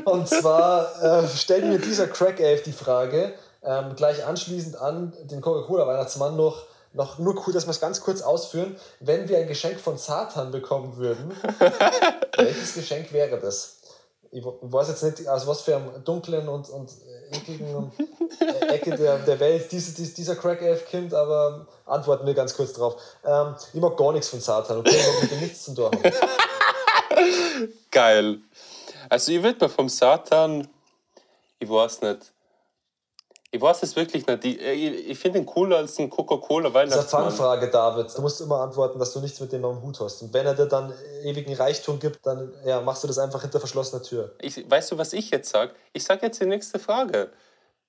und 0.04 0.28
zwar 0.28 1.00
äh, 1.02 1.28
stellt 1.28 1.64
mir 1.64 1.78
dieser 1.78 2.08
Crack 2.08 2.40
Elf 2.40 2.64
die 2.64 2.72
Frage, 2.72 3.34
ähm, 3.62 3.94
gleich 3.94 4.26
anschließend 4.26 4.76
an 4.76 5.12
den 5.22 5.40
Coca-Cola-Weihnachtsmann 5.40 6.36
noch, 6.36 6.64
noch 6.92 7.18
nur 7.18 7.40
cool, 7.46 7.52
dass 7.52 7.66
wir 7.66 7.70
es 7.70 7.80
ganz 7.80 8.00
kurz 8.00 8.20
ausführen. 8.22 8.74
Wenn 8.98 9.28
wir 9.28 9.38
ein 9.38 9.46
Geschenk 9.46 9.78
von 9.78 9.96
Satan 9.96 10.50
bekommen 10.50 10.96
würden, 10.96 11.36
welches 12.36 12.74
Geschenk 12.74 13.12
wäre 13.12 13.38
das? 13.38 13.76
Ich 14.34 14.42
weiß 14.44 14.88
jetzt 14.88 15.02
nicht, 15.02 15.28
aus 15.28 15.46
was 15.46 15.60
für 15.60 15.76
einem 15.76 16.02
dunklen 16.04 16.48
und, 16.48 16.70
und 16.70 16.90
ekligen 17.30 17.92
äh, 18.40 18.66
Ecke 18.68 18.96
der, 18.96 19.18
der 19.18 19.38
Welt 19.38 19.70
diese, 19.70 19.92
dieser 19.92 20.36
Crack-Elf 20.36 20.90
kommt, 20.90 21.12
aber 21.12 21.66
antworten 21.84 22.26
wir 22.26 22.32
ganz 22.32 22.56
kurz 22.56 22.72
drauf. 22.72 22.96
Ähm, 23.24 23.54
ich 23.74 23.80
mag 23.80 23.94
gar 23.94 24.10
nichts 24.12 24.28
von 24.28 24.40
Satan, 24.40 24.78
okay? 24.78 24.96
Ich 24.96 25.06
mag 25.06 25.22
mit 25.22 25.30
dem 25.32 25.40
nichts 25.40 25.64
zu 25.64 25.74
tun 25.74 25.90
Geil. 27.90 28.38
Also 29.10 29.32
ich 29.32 29.42
würde 29.42 29.66
mir 29.66 29.68
vom 29.68 29.90
Satan, 29.90 30.66
ich 31.58 31.68
weiß 31.68 32.00
nicht, 32.00 32.31
ich 33.54 33.60
weiß 33.60 33.82
es 33.82 33.94
wirklich 33.96 34.26
nicht. 34.26 34.44
Ich, 34.46 34.60
ich, 34.60 35.10
ich 35.10 35.18
finde 35.18 35.38
ihn 35.38 35.46
cooler 35.46 35.76
als 35.76 35.98
ein 35.98 36.08
Coca-Cola 36.08 36.72
Weihnachtsmann. 36.72 37.04
Das 37.04 37.06
ist 37.06 37.14
eine 37.14 37.24
Fangfrage, 37.26 37.70
David. 37.70 38.16
Du 38.16 38.22
musst 38.22 38.40
immer 38.40 38.60
antworten, 38.60 38.98
dass 38.98 39.12
du 39.12 39.20
nichts 39.20 39.40
mit 39.40 39.52
dem 39.52 39.62
am 39.66 39.82
Hut 39.82 40.00
hast. 40.00 40.22
Und 40.22 40.32
wenn 40.32 40.46
er 40.46 40.54
dir 40.54 40.64
dann 40.64 40.90
ewigen 41.22 41.54
Reichtum 41.54 41.98
gibt, 41.98 42.24
dann 42.24 42.50
ja, 42.64 42.80
machst 42.80 43.04
du 43.04 43.08
das 43.08 43.18
einfach 43.18 43.42
hinter 43.42 43.60
verschlossener 43.60 44.02
Tür. 44.02 44.34
Ich, 44.40 44.68
weißt 44.70 44.92
du, 44.92 44.98
was 44.98 45.12
ich 45.12 45.30
jetzt 45.30 45.50
sage? 45.50 45.74
Ich 45.92 46.02
sage 46.02 46.24
jetzt 46.24 46.40
die 46.40 46.46
nächste 46.46 46.78
Frage. 46.78 47.30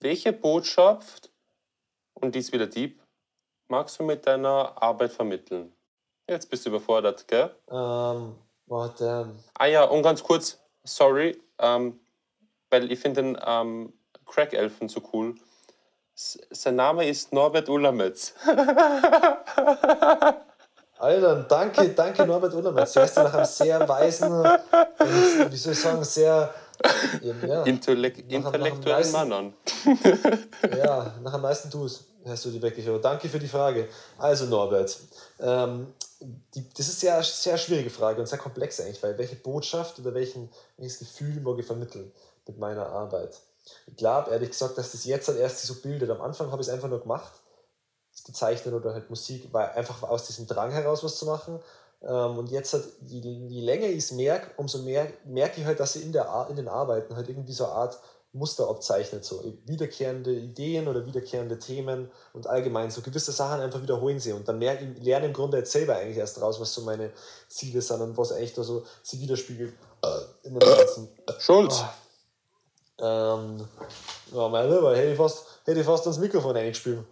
Welche 0.01 0.33
Botschaft, 0.33 1.31
und 2.15 2.35
die 2.35 2.39
ist 2.39 2.51
wieder 2.51 2.67
deep, 2.67 3.01
magst 3.69 3.97
du 3.97 4.03
mit 4.03 4.27
deiner 4.27 4.73
Arbeit 4.83 5.13
vermitteln? 5.13 5.71
Jetzt 6.29 6.49
bist 6.49 6.65
du 6.65 6.71
überfordert, 6.71 7.25
gell? 7.29 7.55
Ähm, 7.71 8.35
oh, 8.67 8.89
damn. 8.99 9.39
Ah 9.53 9.67
ja, 9.67 9.85
und 9.85 10.03
ganz 10.03 10.21
kurz, 10.21 10.59
sorry, 10.83 11.41
ähm, 11.57 12.01
weil 12.69 12.91
ich 12.91 12.99
finde 12.99 13.23
den 13.23 13.37
ähm, 13.45 13.93
Crack-Elfen 14.25 14.89
so 14.89 15.01
cool. 15.13 15.35
Sein 16.15 16.75
Name 16.75 17.09
ist 17.09 17.33
Norbert 17.33 17.67
Ulametz. 17.69 18.33
Alter, 20.99 21.35
danke, 21.49 21.89
danke 21.89 22.23
Norbert 22.27 22.53
Ulametz. 22.53 22.93
Du 22.93 23.01
hast 23.01 23.17
ja 23.17 23.23
nach 23.23 23.33
einem 23.33 23.45
sehr 23.45 23.89
weisen 23.89 24.31
und, 24.31 24.45
wie 25.51 25.57
soll 25.57 25.73
ich 25.73 25.79
sagen, 25.79 26.03
sehr 26.03 26.53
ja, 27.21 27.63
Intellek 27.63 28.31
intellektuellen 28.31 29.11
Mann 29.11 29.33
an. 29.33 29.53
ja, 30.77 31.15
nach 31.23 31.33
am 31.33 31.41
meisten 31.41 31.71
tust, 31.71 32.05
hast 32.27 32.45
du 32.45 32.51
die 32.51 32.61
wirklich. 32.61 32.87
Aber 32.87 32.99
danke 32.99 33.27
für 33.27 33.39
die 33.39 33.47
Frage. 33.47 33.87
Also 34.19 34.45
Norbert, 34.45 34.99
ähm, 35.39 35.93
die, 36.19 36.69
das 36.77 36.89
ist 36.89 37.01
ja 37.01 37.15
eine 37.15 37.23
sehr 37.23 37.57
schwierige 37.57 37.89
Frage 37.89 38.19
und 38.19 38.27
sehr 38.27 38.37
komplex 38.37 38.79
eigentlich, 38.79 39.01
weil 39.01 39.17
welche 39.17 39.37
Botschaft 39.37 39.97
oder 39.97 40.13
welchen, 40.13 40.51
welches 40.77 40.99
Gefühl 40.99 41.41
mag 41.41 41.57
ich 41.57 41.65
vermitteln 41.65 42.11
mit 42.45 42.59
meiner 42.59 42.85
Arbeit? 42.85 43.39
Ich 43.87 43.95
glaube, 43.95 44.31
ehrlich 44.31 44.49
gesagt, 44.49 44.77
dass 44.77 44.91
das 44.91 45.05
jetzt 45.05 45.27
halt 45.27 45.39
erst 45.39 45.61
so 45.61 45.75
bildet. 45.75 46.09
Am 46.09 46.21
Anfang 46.21 46.51
habe 46.51 46.61
ich 46.61 46.67
es 46.67 46.73
einfach 46.73 46.89
nur 46.89 47.01
gemacht, 47.01 47.31
gezeichnet 48.25 48.73
oder 48.73 48.93
halt 48.93 49.09
Musik, 49.09 49.49
weil 49.51 49.69
einfach 49.69 50.03
aus 50.03 50.27
diesem 50.27 50.47
Drang 50.47 50.71
heraus 50.71 51.03
was 51.03 51.17
zu 51.17 51.25
machen. 51.25 51.59
Ähm, 52.01 52.37
und 52.37 52.51
jetzt 52.51 52.73
halt, 52.73 52.85
je, 53.01 53.19
je 53.19 53.61
länger 53.61 53.87
ich 53.87 53.99
es 53.99 54.11
merke, 54.11 54.51
umso 54.57 54.79
mehr 54.79 55.07
merke 55.25 55.61
ich 55.61 55.65
halt, 55.65 55.79
dass 55.79 55.95
ich 55.95 56.03
in, 56.03 56.11
der, 56.11 56.47
in 56.49 56.55
den 56.55 56.67
Arbeiten 56.67 57.15
halt 57.15 57.29
irgendwie 57.29 57.53
so 57.53 57.65
eine 57.65 57.73
Art 57.73 57.99
Muster 58.33 58.67
abzeichnet, 58.67 59.23
so 59.23 59.43
wiederkehrende 59.65 60.33
Ideen 60.33 60.87
oder 60.87 61.05
wiederkehrende 61.05 61.59
Themen 61.59 62.09
und 62.33 62.47
allgemein 62.47 62.89
so 62.89 63.01
gewisse 63.01 63.31
Sachen 63.31 63.61
einfach 63.61 63.81
wiederholen 63.81 64.19
sie 64.19 64.33
und 64.33 64.47
dann 64.47 64.57
merke 64.57 64.85
ich, 64.85 65.03
lerne 65.03 65.27
im 65.27 65.33
Grunde 65.33 65.57
jetzt 65.57 65.71
selber 65.71 65.97
eigentlich 65.97 66.17
erst 66.17 66.41
raus, 66.41 66.59
was 66.59 66.73
so 66.73 66.81
meine 66.81 67.11
Ziele 67.47 67.79
sind 67.79 68.01
und 68.01 68.17
was 68.17 68.31
eigentlich 68.31 68.55
da 68.55 68.63
so 68.63 68.85
sie 69.03 69.21
widerspiegelt 69.21 69.73
äh, 70.03 70.47
in 70.47 70.59
dem 70.59 70.67
Ganzen. 70.67 71.09
Schulz! 71.37 71.83
Oh. 71.83 72.02
Ähm, 73.03 73.67
ja, 74.33 74.47
mein 74.47 74.69
Lieber, 74.69 74.95
hätte 74.95 75.11
ich 75.11 75.17
fast, 75.17 75.45
hätte 75.65 75.79
ich 75.81 75.85
fast 75.85 76.05
ans 76.05 76.19
Mikrofon 76.19 76.55
eingespielt. 76.55 77.03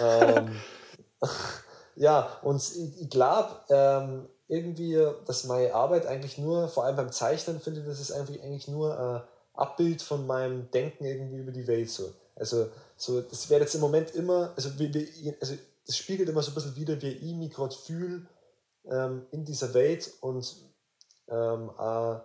ähm, 0.00 0.60
ja, 1.96 2.38
und 2.42 2.62
ich, 3.00 3.10
glaube, 3.10 3.50
ähm, 3.68 4.28
irgendwie, 4.46 5.04
dass 5.26 5.44
meine 5.44 5.74
Arbeit 5.74 6.06
eigentlich 6.06 6.38
nur, 6.38 6.68
vor 6.68 6.84
allem 6.84 6.96
beim 6.96 7.10
Zeichnen, 7.10 7.60
finde 7.60 7.80
ich, 7.80 7.86
das 7.86 8.00
ist 8.00 8.12
eigentlich, 8.12 8.42
eigentlich 8.42 8.68
nur 8.68 8.96
ein 8.96 9.22
Abbild 9.54 10.02
von 10.02 10.24
meinem 10.24 10.70
Denken 10.70 11.04
irgendwie 11.04 11.38
über 11.38 11.52
die 11.52 11.66
Welt. 11.66 11.90
So. 11.90 12.12
Also, 12.36 12.68
so, 12.96 13.20
das 13.20 13.50
wäre 13.50 13.62
jetzt 13.62 13.74
im 13.74 13.80
Moment 13.80 14.14
immer, 14.14 14.52
also, 14.54 14.78
wie, 14.78 14.94
wie, 14.94 15.36
also 15.40 15.54
das 15.84 15.96
spiegelt 15.96 16.28
immer 16.28 16.42
so 16.42 16.52
ein 16.52 16.54
bisschen 16.54 16.76
wieder, 16.76 17.00
wie 17.02 17.08
ich 17.08 17.34
mich 17.34 17.52
gerade 17.52 17.74
fühle 17.74 18.22
ähm, 18.88 19.26
in 19.32 19.44
dieser 19.44 19.74
Welt 19.74 20.12
und 20.20 20.56
ähm, 21.28 21.70
auch 21.70 22.20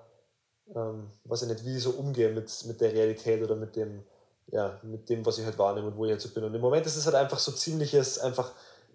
ähm, 0.75 1.07
weiß 1.25 1.43
ich 1.43 1.47
nicht, 1.49 1.65
wie 1.65 1.77
ich 1.77 1.83
so 1.83 1.91
umgehe 1.91 2.31
mit, 2.31 2.51
mit 2.65 2.81
der 2.81 2.93
Realität 2.93 3.43
oder 3.43 3.55
mit 3.55 3.75
dem, 3.75 4.03
ja, 4.47 4.79
mit 4.83 5.09
dem, 5.09 5.25
was 5.25 5.37
ich 5.37 5.45
halt 5.45 5.57
wahrnehme 5.57 5.87
und 5.87 5.97
wo 5.97 6.05
ich 6.05 6.11
halt 6.11 6.21
so 6.21 6.29
bin. 6.29 6.43
Und 6.43 6.53
im 6.53 6.61
Moment 6.61 6.85
ist 6.85 6.95
es 6.95 7.05
halt 7.05 7.15
einfach 7.15 7.39
so 7.39 7.51
ziemliches, 7.51 8.19
einfach, 8.19 8.51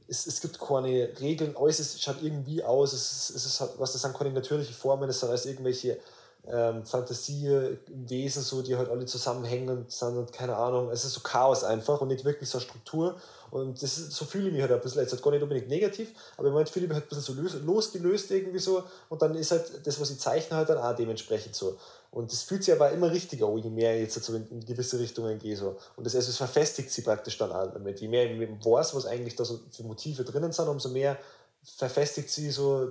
es, 0.09 0.27
es 0.27 0.41
gibt 0.41 0.59
keine 0.61 1.09
Regeln, 1.21 1.57
alles 1.57 1.79
es 1.79 2.01
schaut 2.01 2.23
irgendwie 2.23 2.63
aus, 2.63 2.93
es 2.93 3.13
ist, 3.13 3.37
es 3.37 3.47
ist 3.47 3.61
halt, 3.61 3.73
was 3.79 3.93
das 3.93 4.03
sind 4.03 4.17
keine 4.17 4.31
natürliche 4.31 4.73
Formen, 4.73 5.09
es 5.09 5.21
sind 5.21 5.31
alles 5.31 5.47
irgendwelche 5.47 5.99
ähm, 6.47 6.85
Fantasiewesen, 6.85 8.43
so, 8.43 8.63
die 8.63 8.77
halt 8.77 8.91
alle 8.91 9.07
zusammenhängen 9.07 9.87
sind 9.89 10.17
und 10.19 10.33
keine 10.33 10.57
Ahnung, 10.57 10.91
es 10.91 11.05
ist 11.05 11.15
so 11.15 11.21
Chaos 11.21 11.65
einfach 11.65 12.01
und 12.01 12.09
nicht 12.09 12.25
wirklich 12.25 12.51
so 12.51 12.59
eine 12.59 12.67
Struktur. 12.67 13.17
Und 13.55 13.81
das 13.81 13.95
so 13.95 14.25
fühle 14.25 14.49
ich 14.49 14.53
mich 14.53 14.63
halt 14.63 14.73
ein 14.73 14.81
bisschen, 14.81 15.01
jetzt 15.01 15.13
halt 15.13 15.23
gar 15.23 15.31
nicht 15.31 15.43
unbedingt 15.45 15.69
negativ, 15.69 16.13
aber 16.37 16.49
im 16.49 16.55
Moment 16.55 16.71
fühle 16.71 16.87
ich 16.87 16.89
mich 16.89 16.97
halt 16.97 17.05
ein 17.05 17.17
bisschen 17.17 17.49
so 17.49 17.59
losgelöst 17.61 18.33
irgendwie 18.33 18.59
so 18.59 18.83
und 19.09 19.23
dann 19.23 19.37
ist 19.37 19.53
halt 19.53 19.87
das, 19.87 20.01
was 20.01 20.11
ich 20.11 20.19
zeichne, 20.19 20.57
halt 20.57 20.69
dann 20.71 20.79
auch 20.79 20.93
dementsprechend 20.97 21.55
so. 21.55 21.79
Und 22.11 22.33
das 22.33 22.43
fühlt 22.43 22.65
sich 22.65 22.75
aber 22.75 22.91
immer 22.91 23.13
richtiger 23.13 23.49
je 23.57 23.71
mehr 23.71 23.95
ich 23.95 24.03
jetzt 24.03 24.17
halt 24.17 24.25
so 24.25 24.35
in, 24.35 24.49
in, 24.49 24.65
gewisse 24.65 24.99
Richtungen 24.99 25.39
gehe. 25.39 25.57
So. 25.57 25.77
Und 25.95 26.05
das, 26.05 26.17
also 26.17 26.31
es 26.31 26.37
verfestigt 26.37 26.91
sich 26.91 27.05
praktisch 27.05 27.39
dann 27.39 27.53
auch 27.53 27.73
damit. 27.73 28.01
Je 28.01 28.09
mehr 28.09 28.29
ich 28.29 28.41
weiß, 28.41 28.93
was 28.93 29.07
eigentlich 29.07 29.37
da 29.37 29.45
so 29.45 29.61
für 29.71 29.85
Motive 29.85 30.25
drinnen 30.25 30.51
sind, 30.51 30.67
umso 30.67 30.89
mehr 30.89 31.17
verfestigt 31.63 32.31
sie 32.31 32.51
so, 32.51 32.91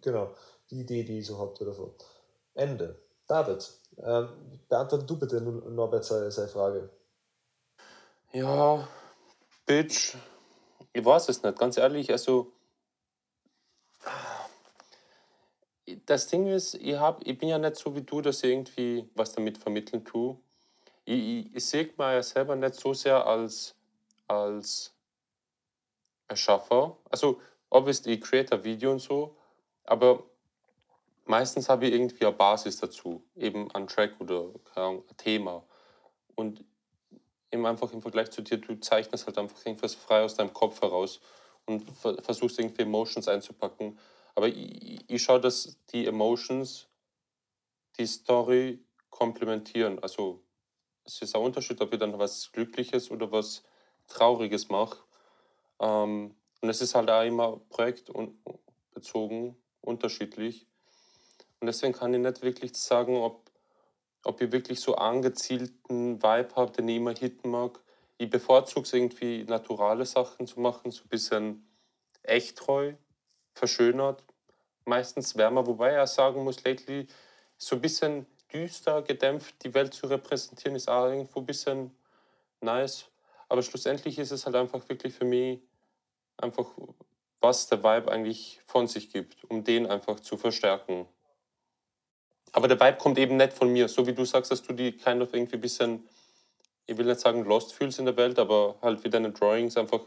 genau, 0.00 0.30
die 0.70 0.82
Idee, 0.82 1.02
die 1.02 1.18
ich 1.18 1.26
so 1.26 1.38
habe 1.40 1.64
davon. 1.64 1.90
Ende. 2.54 3.00
David, 3.26 3.68
ähm, 3.98 4.28
beantworte 4.68 5.06
du 5.06 5.18
bitte 5.18 5.40
Norbert 5.40 6.04
seine 6.04 6.48
Frage. 6.48 6.88
Ja, 8.32 8.86
Bitch, 9.66 10.14
ich 10.92 11.04
weiß 11.04 11.28
es 11.30 11.42
nicht, 11.42 11.58
ganz 11.58 11.76
ehrlich. 11.78 12.10
Also, 12.10 12.52
das 16.06 16.26
Ding 16.26 16.46
ist, 16.46 16.74
ich, 16.74 16.96
hab, 16.96 17.26
ich 17.26 17.38
bin 17.38 17.48
ja 17.48 17.58
nicht 17.58 17.76
so 17.76 17.94
wie 17.94 18.02
du, 18.02 18.20
dass 18.20 18.42
ich 18.42 18.50
irgendwie 18.50 19.08
was 19.14 19.32
damit 19.32 19.58
vermitteln 19.58 20.04
tue. 20.04 20.36
Ich, 21.06 21.46
ich, 21.46 21.56
ich 21.56 21.64
sehe 21.64 21.84
mich 21.84 21.94
ja 21.98 22.22
selber 22.22 22.56
nicht 22.56 22.74
so 22.74 22.92
sehr 22.92 23.26
als, 23.26 23.74
als 24.28 24.94
Erschaffer. 26.28 26.98
Also, 27.10 27.40
obviously, 27.70 28.14
ich 28.14 28.20
create 28.20 28.52
ein 28.52 28.64
Video 28.64 28.92
und 28.92 29.00
so, 29.00 29.36
aber 29.84 30.24
meistens 31.24 31.68
habe 31.68 31.86
ich 31.86 31.94
irgendwie 31.94 32.26
eine 32.26 32.34
Basis 32.34 32.78
dazu, 32.78 33.24
eben 33.34 33.70
ein 33.74 33.86
Track 33.86 34.20
oder 34.20 34.50
ein 34.74 35.02
Thema. 35.16 35.64
Und 36.34 36.64
eben 37.54 37.66
einfach 37.66 37.92
im 37.92 38.02
Vergleich 38.02 38.30
zu 38.30 38.42
dir, 38.42 38.58
du 38.58 38.78
zeichnest 38.80 39.26
halt 39.26 39.38
einfach 39.38 39.64
irgendwas 39.64 39.94
frei 39.94 40.22
aus 40.22 40.34
deinem 40.34 40.52
Kopf 40.52 40.82
heraus 40.82 41.20
und 41.66 41.88
versuchst 41.90 42.58
irgendwie 42.58 42.82
Emotions 42.82 43.28
einzupacken. 43.28 43.98
Aber 44.34 44.48
ich, 44.48 45.08
ich 45.08 45.22
schaue, 45.22 45.40
dass 45.40 45.78
die 45.92 46.06
Emotions 46.06 46.88
die 47.98 48.06
Story 48.06 48.84
komplementieren. 49.08 49.98
Also 50.00 50.42
es 51.04 51.22
ist 51.22 51.34
ein 51.34 51.42
Unterschied, 51.42 51.80
ob 51.80 51.92
ich 51.92 52.00
dann 52.00 52.18
was 52.18 52.50
Glückliches 52.52 53.10
oder 53.10 53.30
was 53.30 53.62
Trauriges 54.08 54.68
mache. 54.68 54.98
Ähm, 55.80 56.34
und 56.60 56.68
es 56.68 56.80
ist 56.80 56.94
halt 56.94 57.10
auch 57.10 57.22
immer 57.22 57.60
projektbezogen, 57.70 59.56
unterschiedlich. 59.80 60.66
Und 61.60 61.66
deswegen 61.66 61.92
kann 61.92 62.12
ich 62.14 62.20
nicht 62.20 62.42
wirklich 62.42 62.74
sagen, 62.74 63.16
ob, 63.16 63.43
ob 64.24 64.40
ich 64.40 64.52
wirklich 64.52 64.80
so 64.80 64.96
angezielten 64.96 66.22
Vibe 66.22 66.56
habe, 66.56 66.72
den 66.72 66.88
ich 66.88 66.96
immer 66.96 67.14
hitten 67.14 67.50
mag. 67.50 67.80
Ich 68.18 68.30
bevorzuge 68.30 68.82
es 68.82 68.92
irgendwie, 68.92 69.44
naturale 69.44 70.06
Sachen 70.06 70.46
zu 70.46 70.60
machen, 70.60 70.90
so 70.90 71.02
ein 71.02 71.08
bisschen 71.08 71.66
echt 72.22 72.56
treu, 72.56 72.94
verschönert, 73.54 74.24
meistens 74.84 75.36
wärmer, 75.36 75.66
wobei 75.66 75.94
ich 75.94 75.98
auch 75.98 76.06
sagen 76.06 76.44
muss, 76.44 76.64
lately 76.64 77.06
so 77.56 77.76
ein 77.76 77.80
bisschen 77.80 78.26
düster, 78.52 79.02
gedämpft 79.02 79.62
die 79.62 79.74
Welt 79.74 79.94
zu 79.94 80.06
repräsentieren, 80.06 80.76
ist 80.76 80.88
auch 80.88 81.06
irgendwo 81.06 81.40
ein 81.40 81.46
bisschen 81.46 81.90
nice. 82.60 83.10
Aber 83.48 83.62
schlussendlich 83.62 84.18
ist 84.18 84.30
es 84.30 84.46
halt 84.46 84.56
einfach 84.56 84.88
wirklich 84.88 85.14
für 85.14 85.24
mich 85.24 85.60
einfach, 86.36 86.66
was 87.40 87.68
der 87.68 87.82
Vibe 87.82 88.10
eigentlich 88.10 88.60
von 88.66 88.86
sich 88.86 89.10
gibt, 89.10 89.44
um 89.44 89.64
den 89.64 89.86
einfach 89.86 90.20
zu 90.20 90.36
verstärken. 90.36 91.06
Aber 92.54 92.68
der 92.68 92.78
Vibe 92.78 92.98
kommt 92.98 93.18
eben 93.18 93.36
nicht 93.36 93.52
von 93.52 93.72
mir. 93.72 93.88
So 93.88 94.06
wie 94.06 94.12
du 94.12 94.24
sagst, 94.24 94.52
dass 94.52 94.62
du 94.62 94.72
die 94.72 94.92
kind 94.92 95.20
of 95.20 95.34
irgendwie 95.34 95.56
ein 95.56 95.60
bisschen, 95.60 96.08
ich 96.86 96.96
will 96.96 97.04
nicht 97.04 97.18
sagen 97.18 97.44
lost 97.44 97.72
fühlst 97.72 97.98
in 97.98 98.04
der 98.04 98.16
Welt, 98.16 98.38
aber 98.38 98.76
halt 98.80 99.02
wie 99.02 99.10
deine 99.10 99.32
Drawings 99.32 99.76
einfach 99.76 100.02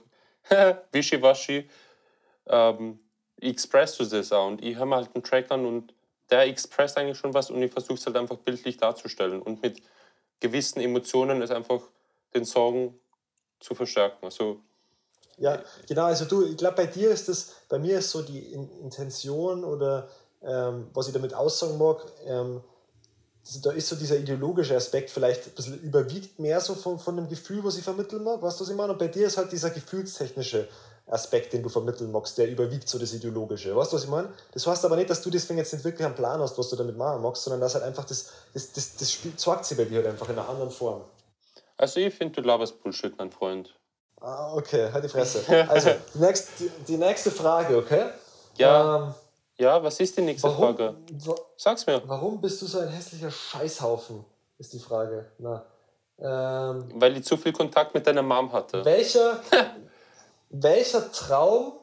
wischiwaschi. 0.93 1.69
Ähm, 2.47 2.99
express 3.41 3.97
du 3.97 4.05
das 4.05 4.31
auch. 4.31 4.47
Und 4.47 4.63
ich 4.63 4.77
höre 4.77 4.85
mir 4.85 4.95
halt 4.95 5.13
einen 5.13 5.25
Track 5.25 5.51
an 5.51 5.65
und 5.65 5.93
der 6.29 6.43
expresst 6.43 6.97
eigentlich 6.97 7.17
schon 7.17 7.33
was 7.33 7.51
und 7.51 7.61
ich 7.61 7.71
versuche 7.71 7.95
es 7.95 8.05
halt 8.05 8.15
einfach 8.15 8.37
bildlich 8.37 8.77
darzustellen 8.77 9.41
und 9.41 9.61
mit 9.61 9.81
gewissen 10.39 10.79
Emotionen 10.79 11.41
es 11.41 11.51
einfach 11.51 11.81
den 12.33 12.45
Song 12.45 12.97
zu 13.59 13.75
verstärken. 13.75 14.23
Also 14.23 14.61
Ja, 15.37 15.61
genau. 15.85 16.05
Also 16.05 16.23
du, 16.23 16.45
ich 16.45 16.55
glaube, 16.55 16.77
bei 16.77 16.85
dir 16.85 17.11
ist 17.11 17.27
das, 17.27 17.55
bei 17.67 17.77
mir 17.77 17.99
ist 17.99 18.09
so 18.09 18.21
die 18.21 18.53
Intention 18.53 19.65
oder 19.65 20.09
ähm, 20.44 20.89
was 20.94 21.08
ich 21.08 21.13
damit 21.13 21.34
aussagen 21.34 21.77
mag, 21.77 22.03
ähm, 22.25 22.62
da 23.63 23.72
ist 23.72 23.88
so 23.88 23.96
dieser 23.96 24.17
ideologische 24.17 24.75
Aspekt 24.75 25.10
vielleicht 25.10 25.48
ein 25.48 25.51
bisschen 25.51 25.79
überwiegt 25.82 26.38
mehr 26.38 26.60
so 26.60 26.75
von, 26.75 27.00
von 27.00 27.15
dem 27.15 27.29
Gefühl, 27.29 27.63
was 27.63 27.77
ich 27.77 27.84
vermitteln 27.84 28.24
mag. 28.24 28.41
Weißt 28.41 28.60
du, 28.60 28.63
was 28.63 28.70
ich 28.70 28.75
meine? 28.75 28.91
Und 28.91 29.00
bei 29.00 29.08
dir 29.08 29.27
ist 29.27 29.38
halt 29.38 29.51
dieser 29.51 29.70
gefühlstechnische 29.70 30.67
Aspekt, 31.10 31.53
den 31.53 31.63
du 31.63 31.70
vermitteln 31.70 32.12
magst, 32.12 32.38
der 32.38 32.50
überwiegt 32.50 32.89
so 32.89 33.00
das 33.00 33.13
Ideologische. 33.13 33.74
Weißt 33.74 33.94
du, 33.94 33.96
was 33.96 34.03
ich 34.03 34.10
meine? 34.10 34.29
Das 34.51 34.67
heißt 34.67 34.84
aber 34.84 34.98
nicht, 34.98 35.10
dass 35.10 35.22
du 35.22 35.29
deswegen 35.29 35.58
jetzt 35.58 35.72
nicht 35.72 35.86
wirklich 35.86 36.06
einen 36.06 36.15
Plan 36.15 36.41
hast, 36.41 36.58
was 36.58 36.70
du 36.70 36.75
damit 36.75 36.98
machen 36.98 37.22
magst, 37.22 37.44
sondern 37.44 37.62
dass 37.62 37.75
halt 37.75 37.86
einfach 37.86 38.03
das, 38.03 38.32
das, 38.53 38.74
das, 38.74 38.98
das 38.98 39.12
Spiel 39.12 39.34
zeigt 39.38 39.65
sich 39.65 39.77
bei 39.77 39.86
dir 39.86 39.98
halt 39.98 40.08
einfach 40.08 40.27
in 40.27 40.38
einer 40.38 40.50
anderen 40.50 40.72
Form. 40.72 41.01
Also 41.77 42.01
ich 42.01 42.13
finde, 42.13 42.41
du 42.41 42.48
laberst 42.48 42.82
Bullshit, 42.84 43.17
mein 43.17 43.32
Freund. 43.32 43.74
Ah, 44.20 44.53
okay, 44.56 44.89
halt 44.91 45.03
die 45.03 45.10
Fresse. 45.10 45.44
Also, 45.70 45.91
die 46.13 46.20
nächste, 46.20 46.48
die, 46.60 46.70
die 46.88 46.98
nächste 46.98 47.32
Frage, 47.32 47.77
okay? 47.77 48.08
Ja. 48.58 49.06
Ähm, 49.06 49.13
Ja, 49.59 49.81
was 49.83 49.99
ist 49.99 50.15
die 50.17 50.21
nächste 50.21 50.47
warum, 50.47 50.75
Frage? 50.75 50.95
Sag's 51.57 51.85
mir. 51.87 52.01
warum 52.05 52.39
bist 52.39 52.61
du 52.61 52.65
so 52.67 52.79
ein 52.79 52.89
hässlicher 52.89 53.31
Scheißhaufen, 53.31 54.23
ist 54.59 54.73
die 54.73 54.79
Frage. 54.79 55.25
Na, 55.39 55.65
ähm, 56.19 56.89
Weil 56.95 57.17
ich 57.17 57.23
zu 57.25 57.37
viel 57.37 57.53
Kontakt 57.53 57.93
mit 57.93 58.05
deiner 58.05 58.21
Mom 58.21 58.51
hatte. 58.53 58.85
welcher, 58.85 59.39
welcher 60.49 61.11
Traum 61.11 61.73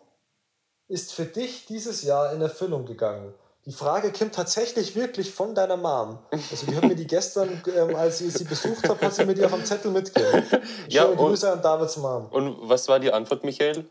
ist 0.89 1.13
für 1.13 1.25
dich 1.25 1.67
dieses 1.67 2.03
Jahr 2.03 2.33
in 2.33 2.41
Erfüllung 2.43 2.85
gegangen? 2.87 3.35
Die 3.67 3.73
Frage 3.73 4.13
kommt 4.13 4.35
tatsächlich 4.35 4.95
wirklich 4.95 5.33
von 5.33 5.55
deiner 5.55 5.79
Mom. 5.79 6.19
Also 6.31 6.67
die 6.67 6.77
hat 6.77 6.85
mir 6.85 6.95
die 6.95 7.07
gestern, 7.07 7.63
ähm, 7.75 7.97
als 7.97 8.21
ich 8.21 8.35
sie 8.35 8.45
besucht 8.45 8.87
habe, 8.89 9.01
hat 9.07 9.15
sie 9.15 9.25
mir 9.25 9.35
die 9.35 9.43
auf 9.45 9.53
dem 9.55 9.65
Zettel 9.65 9.91
mitgegeben. 9.91 10.45
Ja, 10.89 11.03
Schöne 11.03 11.13
und- 11.13 11.17
Grüße 11.29 11.51
an 11.51 11.63
Davids 11.63 11.97
Mom. 11.97 12.27
Und 12.31 12.57
was 12.69 12.87
war 12.89 13.01
die 13.01 13.11
Antwort, 13.11 13.43
Michael? 13.43 13.87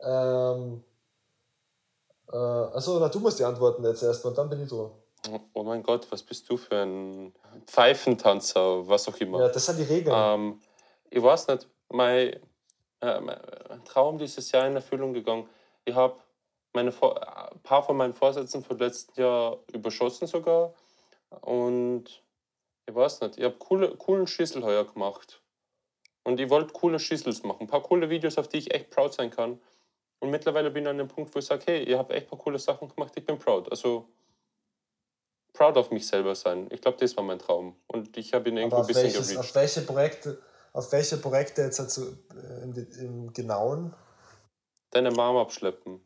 Ähm, 0.00 0.82
äh, 2.32 2.36
achso, 2.36 2.98
na, 2.98 3.08
du 3.08 3.20
musst 3.20 3.38
die 3.38 3.44
antworten 3.44 3.84
jetzt 3.84 4.02
erstmal 4.02 4.30
und 4.30 4.38
dann 4.38 4.48
bin 4.48 4.62
ich 4.62 4.68
dran. 4.68 4.90
Oh 5.52 5.62
mein 5.62 5.82
Gott, 5.82 6.06
was 6.10 6.22
bist 6.22 6.48
du 6.48 6.56
für 6.56 6.76
ein 6.76 7.34
Pfeifentanzer, 7.66 8.88
was 8.88 9.06
auch 9.08 9.16
immer. 9.18 9.40
Ja, 9.40 9.48
das 9.48 9.66
sind 9.66 9.78
die 9.78 9.82
Regeln. 9.82 10.16
Ähm, 10.16 10.60
ich 11.10 11.22
weiß 11.22 11.48
nicht, 11.48 11.68
mein, 11.88 12.40
äh, 13.00 13.20
mein 13.20 13.84
Traum 13.84 14.16
dieses 14.16 14.50
Jahr 14.52 14.66
in 14.66 14.76
Erfüllung 14.76 15.12
gegangen. 15.12 15.48
Ich 15.84 15.94
habe 15.94 16.14
meine 16.72 16.92
Vor 16.92 17.20
ein 17.52 17.60
paar 17.62 17.82
von 17.82 17.96
meinen 17.96 18.14
Vorsätzen 18.14 18.62
vom 18.62 18.78
letzten 18.78 19.20
Jahr 19.20 19.58
überschossen 19.72 20.26
sogar. 20.26 20.72
Und 21.40 22.22
ich 22.86 22.94
weiß 22.94 23.20
nicht, 23.20 23.38
ich 23.38 23.44
habe 23.44 23.56
coole, 23.56 23.96
coolen 23.96 24.26
Schüssel 24.26 24.62
heuer 24.62 24.84
gemacht. 24.84 25.42
Und 26.22 26.38
ich 26.38 26.50
wollte 26.50 26.72
coole 26.72 26.98
Schüssels 26.98 27.42
machen, 27.42 27.62
ein 27.62 27.66
paar 27.66 27.82
coole 27.82 28.10
Videos, 28.10 28.38
auf 28.38 28.48
die 28.48 28.58
ich 28.58 28.74
echt 28.74 28.90
proud 28.90 29.12
sein 29.12 29.30
kann. 29.30 29.60
Und 30.20 30.30
mittlerweile 30.30 30.70
bin 30.70 30.84
ich 30.84 30.90
an 30.90 30.98
dem 30.98 31.08
Punkt, 31.08 31.34
wo 31.34 31.38
ich 31.38 31.46
sage, 31.46 31.64
hey, 31.66 31.84
ihr 31.84 31.98
habt 31.98 32.12
echt 32.12 32.26
ein 32.26 32.30
paar 32.30 32.38
coole 32.38 32.58
Sachen 32.58 32.88
gemacht, 32.88 33.12
ich 33.16 33.24
bin 33.24 33.38
proud. 33.38 33.70
Also 33.70 34.06
proud 35.52 35.76
auf 35.76 35.90
mich 35.90 36.06
selber 36.06 36.34
sein. 36.34 36.68
Ich 36.70 36.80
glaube, 36.80 36.98
das 36.98 37.16
war 37.16 37.24
mein 37.24 37.38
Traum. 37.38 37.76
Und 37.86 38.16
ich 38.16 38.32
habe 38.34 38.48
ihn 38.48 38.56
irgendwo 38.56 38.76
ein 38.76 38.82
auf, 38.82 38.86
bisschen 38.86 39.04
welches, 39.04 39.28
gereached. 39.28 39.38
auf 39.40 39.54
welche 39.54 39.80
Projekte, 39.82 40.38
auf 40.72 40.92
welche 40.92 41.16
Projekte 41.16 41.62
jetzt 41.62 41.78
dazu, 41.78 42.18
äh, 42.34 42.62
im, 42.62 42.74
im 42.98 43.32
Genauen? 43.32 43.94
Deine 44.90 45.10
Mom 45.10 45.36
abschleppen. 45.36 46.00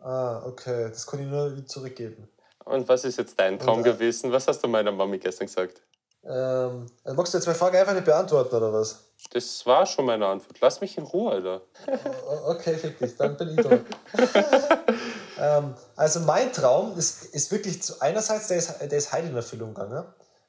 Ah, 0.00 0.44
okay, 0.46 0.88
das 0.88 1.06
kann 1.06 1.20
ich 1.20 1.26
nur 1.26 1.64
zurückgeben. 1.66 2.28
Und 2.64 2.88
was 2.88 3.04
ist 3.04 3.18
jetzt 3.18 3.38
dein 3.38 3.58
Traum 3.58 3.78
Und, 3.78 3.86
äh, 3.86 3.92
gewesen? 3.92 4.30
Was 4.30 4.46
hast 4.46 4.62
du 4.62 4.68
meiner 4.68 4.92
Mami 4.92 5.18
gestern 5.18 5.46
gesagt? 5.46 5.82
Ähm, 6.24 6.86
also 7.04 7.16
magst 7.16 7.34
du 7.34 7.38
jetzt 7.38 7.46
meine 7.46 7.58
Frage 7.58 7.78
einfach 7.78 7.94
nicht 7.94 8.04
beantworten, 8.04 8.54
oder 8.56 8.72
was? 8.72 9.04
Das 9.32 9.64
war 9.66 9.84
schon 9.86 10.06
meine 10.06 10.26
Antwort. 10.26 10.58
Lass 10.60 10.80
mich 10.80 10.96
in 10.96 11.04
Ruhe, 11.04 11.32
Alter. 11.32 11.62
Okay, 12.46 12.74
fick 12.76 12.98
dich, 12.98 13.16
dann 13.16 13.36
bin 13.36 13.50
ich 13.50 13.56
dran. 13.56 13.84
ähm, 15.40 15.74
also 15.96 16.20
mein 16.20 16.52
Traum 16.52 16.96
ist, 16.96 17.24
ist 17.26 17.50
wirklich 17.50 17.82
zu, 17.82 18.00
einerseits, 18.00 18.48
der 18.48 18.58
ist, 18.58 18.80
der 18.80 18.98
ist 18.98 19.12
heute 19.12 19.26
in 19.28 19.36
Erfüllung 19.36 19.74
gegangen, 19.74 20.04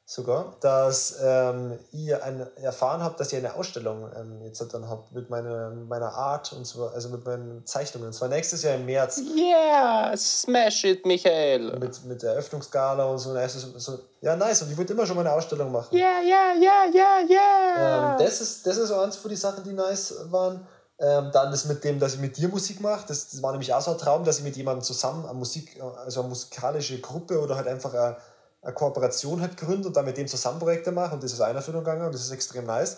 sogar, 0.09 0.55
dass 0.61 1.17
ähm, 1.21 1.77
ich 1.91 2.15
ein, 2.23 2.47
erfahren 2.63 3.03
habe, 3.03 3.13
dass 3.15 3.31
ich 3.31 3.37
eine 3.37 3.53
Ausstellung 3.53 4.09
ähm, 4.17 4.41
jetzt 4.43 4.59
dann 4.73 4.89
habe 4.89 5.03
mit 5.11 5.29
meiner, 5.29 5.69
meiner 5.69 6.11
Art 6.11 6.51
und 6.51 6.65
zwar, 6.65 6.93
also 6.93 7.09
mit 7.09 7.23
meinen 7.23 7.63
Zeichnungen. 7.67 8.07
Und 8.07 8.13
zwar 8.13 8.27
nächstes 8.27 8.63
Jahr 8.63 8.73
im 8.73 8.87
März 8.87 9.21
Yeah, 9.37 10.17
smash 10.17 10.83
it, 10.85 11.05
Michael. 11.05 11.77
mit, 11.77 12.03
mit 12.05 12.23
der 12.23 12.31
Eröffnungsgala 12.31 13.03
und 13.05 13.19
so. 13.19 13.33
Also 13.33 13.59
so, 13.59 13.77
so. 13.77 13.99
Ja, 14.21 14.35
nice. 14.35 14.63
Und 14.63 14.71
ich 14.71 14.77
wollte 14.79 14.93
immer 14.93 15.05
schon 15.05 15.15
mal 15.15 15.27
eine 15.27 15.35
Ausstellung 15.35 15.71
machen. 15.71 15.95
Yeah, 15.95 16.21
yeah, 16.23 16.55
yeah, 16.59 16.85
yeah, 16.91 17.29
yeah. 17.29 18.13
Ähm, 18.13 18.25
das, 18.25 18.41
ist, 18.41 18.65
das 18.65 18.77
ist 18.77 18.87
so 18.87 18.99
eins 18.99 19.15
von 19.15 19.29
den 19.29 19.37
Sachen, 19.37 19.63
die 19.63 19.73
nice 19.73 20.15
waren. 20.31 20.67
Ähm, 20.97 21.29
dann 21.31 21.51
das 21.51 21.65
mit 21.65 21.83
dem, 21.83 21.99
dass 21.99 22.15
ich 22.15 22.19
mit 22.19 22.35
dir 22.35 22.49
Musik 22.49 22.81
mache. 22.81 23.05
Das, 23.07 23.29
das 23.29 23.43
war 23.43 23.51
nämlich 23.51 23.71
auch 23.71 23.81
so 23.81 23.91
ein 23.91 23.97
Traum, 23.99 24.25
dass 24.25 24.39
ich 24.39 24.43
mit 24.43 24.57
jemandem 24.57 24.83
zusammen 24.83 25.25
eine 25.25 25.37
Musik, 25.37 25.79
also 26.03 26.21
eine 26.21 26.29
musikalische 26.29 26.99
Gruppe 26.99 27.39
oder 27.39 27.55
halt 27.55 27.67
einfach 27.67 27.93
eine, 27.93 28.17
eine 28.61 28.73
Kooperation 28.73 29.41
halt 29.41 29.57
gründe 29.57 29.87
und 29.87 29.95
dann 29.95 30.05
mit 30.05 30.17
dem 30.17 30.27
zusammen 30.27 30.59
Projekte 30.59 30.91
mache. 30.91 31.13
Und 31.13 31.23
das 31.23 31.33
ist 31.33 31.41
einer 31.41 31.59
Erfüllung 31.59 31.83
gegangen 31.83 32.05
und 32.05 32.13
das 32.13 32.21
ist 32.21 32.31
extrem 32.31 32.65
nice. 32.65 32.97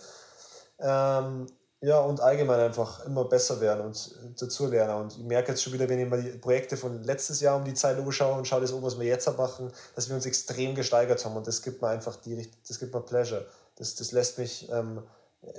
Ähm, 0.79 1.47
ja, 1.83 1.99
und 1.99 2.21
allgemein 2.21 2.59
einfach 2.59 3.05
immer 3.05 3.25
besser 3.25 3.59
werden 3.59 3.85
und 3.85 4.15
dazu 4.39 4.67
lernen. 4.67 5.01
Und 5.01 5.17
ich 5.17 5.23
merke 5.23 5.51
jetzt 5.51 5.63
schon 5.63 5.73
wieder, 5.73 5.89
wenn 5.89 5.99
ich 5.99 6.07
mir 6.07 6.21
die 6.21 6.37
Projekte 6.37 6.77
von 6.77 7.03
letztes 7.03 7.41
Jahr 7.41 7.57
um 7.57 7.65
die 7.65 7.73
Zeit 7.73 7.97
anschaue 7.97 8.37
und 8.37 8.47
schaue 8.47 8.61
das 8.61 8.71
an, 8.71 8.83
was 8.83 8.99
wir 8.99 9.07
jetzt 9.07 9.35
machen, 9.35 9.71
dass 9.95 10.07
wir 10.07 10.15
uns 10.15 10.27
extrem 10.27 10.75
gesteigert 10.75 11.25
haben. 11.25 11.35
Und 11.35 11.47
das 11.47 11.63
gibt 11.63 11.81
mir 11.81 11.87
einfach 11.87 12.17
die, 12.17 12.51
das 12.67 12.79
gibt 12.79 12.93
mir 12.93 13.01
Pleasure. 13.01 13.47
Das, 13.77 13.95
das 13.95 14.11
lässt 14.11 14.37
mich 14.37 14.69
ähm, 14.71 15.01
äh, 15.41 15.49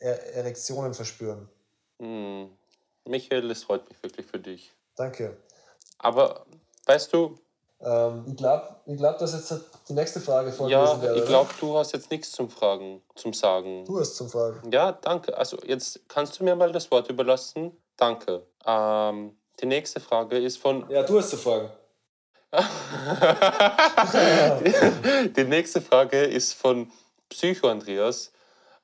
äh, 0.00 0.32
Erektionen 0.34 0.92
verspüren. 0.92 1.48
Hm. 1.98 2.50
Michael, 3.06 3.50
es 3.50 3.64
freut 3.64 3.88
mich 3.88 4.02
wirklich 4.02 4.26
für 4.26 4.38
dich. 4.38 4.70
Danke. 4.96 5.38
Aber 5.98 6.44
weißt 6.84 7.12
du, 7.14 7.38
Ähm, 7.80 8.24
ich 8.28 8.36
glaube, 8.36 8.68
ich 8.86 8.96
glaub, 8.96 9.18
dass 9.18 9.32
jetzt 9.34 9.54
die 9.88 9.92
nächste 9.92 10.20
Frage 10.20 10.48
ja, 10.48 10.54
vorgelesen 10.54 11.02
wäre. 11.02 11.18
ich 11.18 11.24
glaube, 11.26 11.50
du 11.60 11.76
hast 11.76 11.92
jetzt 11.92 12.10
nichts 12.10 12.32
zum 12.32 12.50
Fragen, 12.50 13.02
zum 13.14 13.32
Sagen. 13.32 13.84
Du 13.84 14.00
hast 14.00 14.16
zum 14.16 14.28
Fragen. 14.28 14.70
Ja, 14.72 14.92
danke. 14.92 15.36
Also 15.36 15.56
jetzt 15.64 16.00
kannst 16.08 16.40
du 16.40 16.44
mir 16.44 16.56
mal 16.56 16.72
das 16.72 16.90
Wort 16.90 17.08
überlassen. 17.08 17.70
Danke. 17.96 18.42
Ähm, 18.66 19.36
die 19.60 19.66
nächste 19.66 20.00
Frage 20.00 20.38
ist 20.38 20.58
von 20.58 20.88
Ja, 20.90 21.02
du 21.04 21.18
hast 21.18 21.30
zu 21.30 21.36
fragen. 21.36 21.70
die, 24.64 25.28
die 25.36 25.44
nächste 25.44 25.80
Frage 25.80 26.22
ist 26.24 26.54
von 26.54 26.90
Psycho 27.28 27.68
Andreas. 27.68 28.32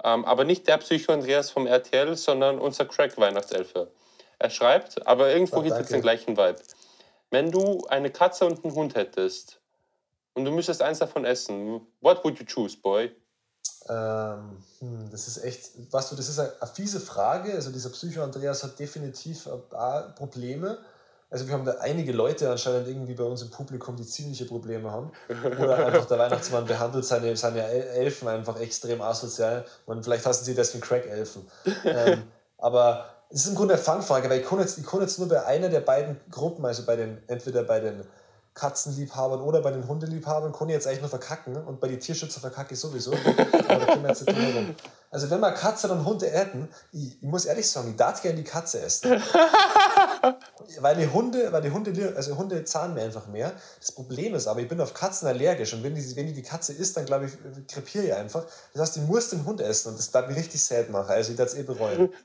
Ähm, 0.03 0.25
aber 0.25 0.45
nicht 0.45 0.69
der 0.69 0.79
Psycho 0.79 1.13
Andreas 1.13 1.51
vom 1.51 1.67
RTL, 1.67 2.15
sondern 2.17 2.59
unser 2.59 2.85
Crack 2.85 3.17
Weihnachtselfe. 3.17 3.89
Er 4.39 4.51
schreibt, 4.51 5.07
aber 5.07 5.31
irgendwo 5.31 5.61
Ah, 5.61 5.63
gibt 5.63 5.77
es 5.81 5.89
den 5.89 6.03
gleichen 6.03 6.37
Vibe. 6.37 6.57
Wenn 7.35 7.51
du 7.51 7.85
eine 7.89 8.11
Katze 8.11 8.47
und 8.47 8.65
einen 8.65 8.77
Hund 8.77 8.95
hättest 8.95 9.61
und 10.35 10.45
du 10.45 10.53
müsstest 10.53 10.81
eins 10.83 11.01
davon 11.01 11.25
essen, 11.25 11.81
what 12.01 12.25
would 12.25 12.39
you 12.39 12.47
choose, 12.47 12.77
boy? 12.77 13.11
Ähm, 13.89 14.63
hm, 14.79 15.09
das 15.11 15.27
ist 15.27 15.43
echt, 15.43 15.93
weißt 15.93 16.13
du, 16.13 16.17
das 16.17 16.29
ist 16.29 16.39
eine, 16.39 16.53
fiese 16.73 17.01
Frage. 17.01 17.53
Also 17.53 17.73
dieser 17.73 17.91
Psycho-Andreas 17.91 18.63
hat 18.63 18.79
definitiv 18.79 19.47
äh, 19.47 19.75
auch 19.75 20.15
Probleme. 20.15 20.79
Also 21.29 21.49
wir 21.49 21.55
haben 21.55 21.65
da 21.65 21.73
einige 21.81 22.13
Leute 22.13 22.49
anscheinend 22.49 22.87
irgendwie 22.87 23.15
bei 23.15 23.25
uns 23.25 23.43
im 23.43 23.51
Publikum, 23.51 23.97
die 23.97 24.07
ziemliche 24.07 24.45
Probleme 24.45 24.93
haben. 24.93 25.11
Oder 25.29 25.87
einfach 25.87 26.07
der 26.07 26.21
Weihnachtsmann 26.21 26.67
behandelt 26.67 27.05
seine, 27.05 27.37
seine 27.37 27.65
El- 27.65 28.05
Elfen 28.05 28.29
einfach 28.29 28.61
extrem 28.61 29.03
asozial. 29.03 29.65
Und 29.87 30.05
vielleicht 30.05 30.25
hassen 30.25 30.45
sie 30.45 30.55
deswegen 30.55 30.85
Crack-Elfen. 30.85 31.51
Ähm, 31.85 32.23
aber 32.59 33.14
es 33.35 33.43
ist 33.43 33.49
im 33.49 33.57
Grunde 33.57 33.75
eine 33.75 33.83
Fangfrage, 33.83 34.31
weil 34.31 34.41
ich 34.41 34.47
kann, 34.47 34.61
jetzt, 34.61 34.79
ich 34.79 34.87
kann 34.87 35.01
jetzt 35.01 35.19
nur 35.19 35.29
bei 35.29 35.45
einer 35.45 35.69
der 35.69 35.81
beiden 35.81 36.21
Gruppen, 36.31 36.65
also 36.65 36.85
bei 36.85 36.95
den, 36.95 37.19
entweder 37.27 37.65
bei 37.65 37.81
den 37.81 38.05
Katzenliebhabern 38.55 39.41
oder 39.41 39.61
bei 39.61 39.73
den 39.73 39.89
Hundeliebhabern, 39.89 40.53
kann 40.53 40.69
ich 40.69 40.75
jetzt 40.75 40.87
eigentlich 40.87 41.01
nur 41.01 41.11
verkacken. 41.11 41.57
Und 41.57 41.81
bei 41.81 41.89
den 41.89 41.99
Tierschützern 41.99 42.41
verkacke 42.41 42.75
ich 42.75 42.81
sowieso. 42.81 43.11
Aber 43.13 43.79
da 43.79 43.87
können 43.87 44.03
wir 44.03 44.11
jetzt 44.11 44.25
nicht 44.25 44.37
drum 44.37 44.45
herum. 44.45 44.75
Also 45.15 45.31
wenn 45.31 45.39
wir 45.39 45.53
Katze 45.53 45.89
und 45.93 46.05
Hunde 46.05 46.29
hätten, 46.29 46.69
ich, 46.91 47.23
ich 47.23 47.29
muss 47.29 47.45
ehrlich 47.45 47.71
sagen, 47.71 47.91
ich 47.91 47.97
darf 47.97 48.21
gerne 48.21 48.37
die 48.37 48.43
Katze 48.43 48.81
essen. 48.81 49.13
weil 50.81 50.97
die 50.97 51.07
Hunde, 51.07 51.53
weil 51.53 51.63
die 51.63 51.71
Hunde, 51.71 52.15
also 52.17 52.37
Hunde 52.37 52.65
zahlen 52.65 52.95
mir 52.95 53.03
einfach 53.03 53.29
mehr. 53.29 53.53
Das 53.79 53.93
Problem 53.93 54.35
ist 54.35 54.49
aber, 54.49 54.59
ich 54.59 54.67
bin 54.67 54.81
auf 54.81 54.93
Katzen 54.93 55.29
allergisch 55.29 55.73
und 55.73 55.85
wenn 55.85 55.95
die, 55.95 56.17
wenn 56.17 56.27
die, 56.27 56.33
die 56.33 56.43
Katze 56.43 56.73
isst, 56.73 56.97
dann 56.97 57.07
glaube 57.07 57.27
ich, 57.27 57.33
krepiere 57.69 58.07
ich 58.07 58.13
einfach. 58.13 58.45
Das 58.73 58.83
heißt, 58.83 58.97
ich 58.97 59.03
muss 59.05 59.31
den 59.31 59.45
Hund 59.45 59.61
essen 59.61 59.91
und 59.91 60.01
das 60.01 60.11
darf 60.11 60.27
mich 60.27 60.37
richtig 60.37 60.61
sad 60.61 60.91
machen. 60.91 61.11
Also 61.11 61.31
ich 61.31 61.37
darf 61.37 61.47
es 61.47 61.55
eh 61.55 61.63
bereuen. 61.63 62.13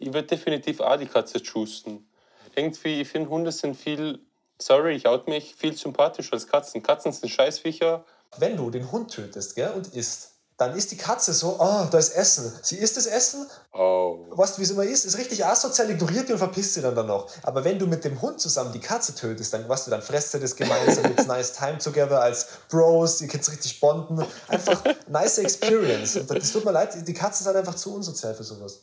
Ich 0.00 0.12
würde 0.12 0.24
definitiv 0.24 0.80
auch 0.80 0.96
die 0.96 1.06
Katze 1.06 1.40
choosen. 1.40 2.08
Irgendwie, 2.56 3.02
ich 3.02 3.08
finde, 3.08 3.28
Hunde 3.28 3.52
sind 3.52 3.76
viel, 3.76 4.18
sorry, 4.58 4.96
ich 4.96 5.06
out 5.06 5.28
mich, 5.28 5.54
viel 5.54 5.76
sympathischer 5.76 6.32
als 6.32 6.48
Katzen. 6.48 6.82
Katzen 6.82 7.12
sind 7.12 7.28
Scheißviecher. 7.28 8.04
Wenn 8.38 8.56
du 8.56 8.70
den 8.70 8.90
Hund 8.90 9.12
tötest 9.12 9.54
gell, 9.54 9.70
und 9.70 9.94
isst, 9.94 10.35
dann 10.58 10.74
ist 10.74 10.90
die 10.90 10.96
Katze 10.96 11.34
so, 11.34 11.56
oh, 11.58 11.86
da 11.90 11.98
ist 11.98 12.14
Essen. 12.16 12.50
Sie 12.62 12.76
isst 12.76 12.96
das 12.96 13.06
Essen, 13.06 13.46
Oh. 13.72 14.24
weißt 14.30 14.56
du, 14.56 14.60
wie 14.60 14.64
es 14.64 14.70
immer 14.70 14.84
ist, 14.84 15.04
ist 15.04 15.18
richtig 15.18 15.44
asozial, 15.44 15.90
ignoriert 15.90 16.28
die 16.28 16.32
und 16.32 16.38
verpisst 16.38 16.72
sie 16.74 16.80
dann 16.80 16.94
dann 16.94 17.06
noch. 17.06 17.28
Aber 17.42 17.62
wenn 17.62 17.78
du 17.78 17.86
mit 17.86 18.04
dem 18.04 18.20
Hund 18.22 18.40
zusammen 18.40 18.72
die 18.72 18.80
Katze 18.80 19.14
tötest, 19.14 19.52
dann, 19.52 19.68
weißt 19.68 19.86
du, 19.86 19.90
dann 19.90 20.00
fresst 20.00 20.32
ihr 20.32 20.40
das 20.40 20.56
gemeinsam, 20.56 21.04
it's 21.12 21.26
nice 21.26 21.52
time 21.52 21.76
together 21.76 22.22
als 22.22 22.46
Bros, 22.70 23.20
ihr 23.20 23.28
könnt 23.28 23.46
richtig 23.50 23.78
bonden. 23.80 24.24
Einfach 24.48 24.82
nice 25.08 25.38
experience. 25.38 26.16
Und 26.16 26.30
das 26.30 26.50
tut 26.50 26.64
mir 26.64 26.72
leid, 26.72 27.06
die 27.06 27.12
Katzen 27.14 27.44
sind 27.44 27.54
einfach 27.54 27.74
zu 27.74 27.94
unsozial 27.94 28.34
für 28.34 28.44
sowas. 28.44 28.80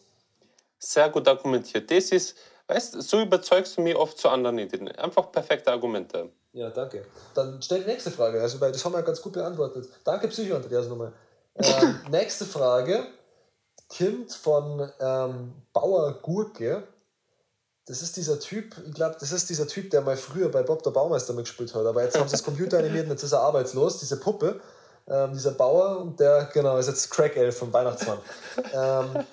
Sehr 0.77 1.09
gut 1.09 1.27
argumentiert. 1.27 1.89
Das 1.89 2.11
ist, 2.11 2.35
weißt 2.67 3.01
so 3.01 3.21
überzeugst 3.21 3.77
du 3.77 3.81
mich 3.81 3.95
oft 3.95 4.19
zu 4.19 4.29
anderen 4.29 4.59
Ideen. 4.59 4.89
Einfach 4.89 5.31
perfekte 5.31 5.71
Argumente. 5.71 6.29
Ja, 6.51 6.69
danke. 6.69 7.03
Dann 7.33 7.59
stell 7.63 7.79
die 7.79 7.87
nächste 7.89 8.11
Frage, 8.11 8.39
also, 8.39 8.61
weil 8.61 8.71
das 8.71 8.85
haben 8.85 8.91
wir 8.91 8.99
ja 8.99 9.05
ganz 9.05 9.19
gut 9.19 9.33
beantwortet. 9.33 9.89
Danke, 10.03 10.27
Psycho 10.27 10.57
Andreas, 10.57 10.85
nochmal. 10.87 11.11
Ähm, 11.55 11.99
nächste 12.09 12.45
Frage 12.45 13.05
kommt 13.95 14.33
von 14.33 14.91
ähm, 14.99 15.53
Bauer 15.71 16.13
Gurke. 16.21 16.87
Das 17.85 18.01
ist 18.01 18.15
dieser 18.15 18.39
Typ, 18.39 18.75
ich 18.87 18.93
glaube, 18.93 19.17
das 19.19 19.31
ist 19.31 19.49
dieser 19.49 19.67
Typ, 19.67 19.89
der 19.91 20.01
mal 20.01 20.15
früher 20.15 20.49
bei 20.49 20.63
Bob 20.63 20.83
der 20.83 20.91
Baumeister 20.91 21.33
mitgespielt 21.33 21.75
hat. 21.75 21.85
Aber 21.85 22.03
jetzt 22.03 22.17
haben 22.17 22.27
sie 22.27 22.33
das 22.33 22.43
Computer 22.43 22.79
animiert 22.79 23.05
und 23.05 23.11
jetzt 23.11 23.23
ist 23.23 23.33
er 23.33 23.41
arbeitslos, 23.41 23.99
diese 23.99 24.19
Puppe. 24.19 24.61
Ähm, 25.05 25.33
dieser 25.33 25.51
Bauer 25.51 25.99
und 25.99 26.17
der, 26.17 26.49
genau, 26.53 26.77
ist 26.77 26.87
jetzt 26.87 27.11
Crack 27.11 27.35
Elf 27.35 27.57
vom 27.57 27.73
Weihnachtsmann. 27.73 28.19
ähm, 28.73 29.25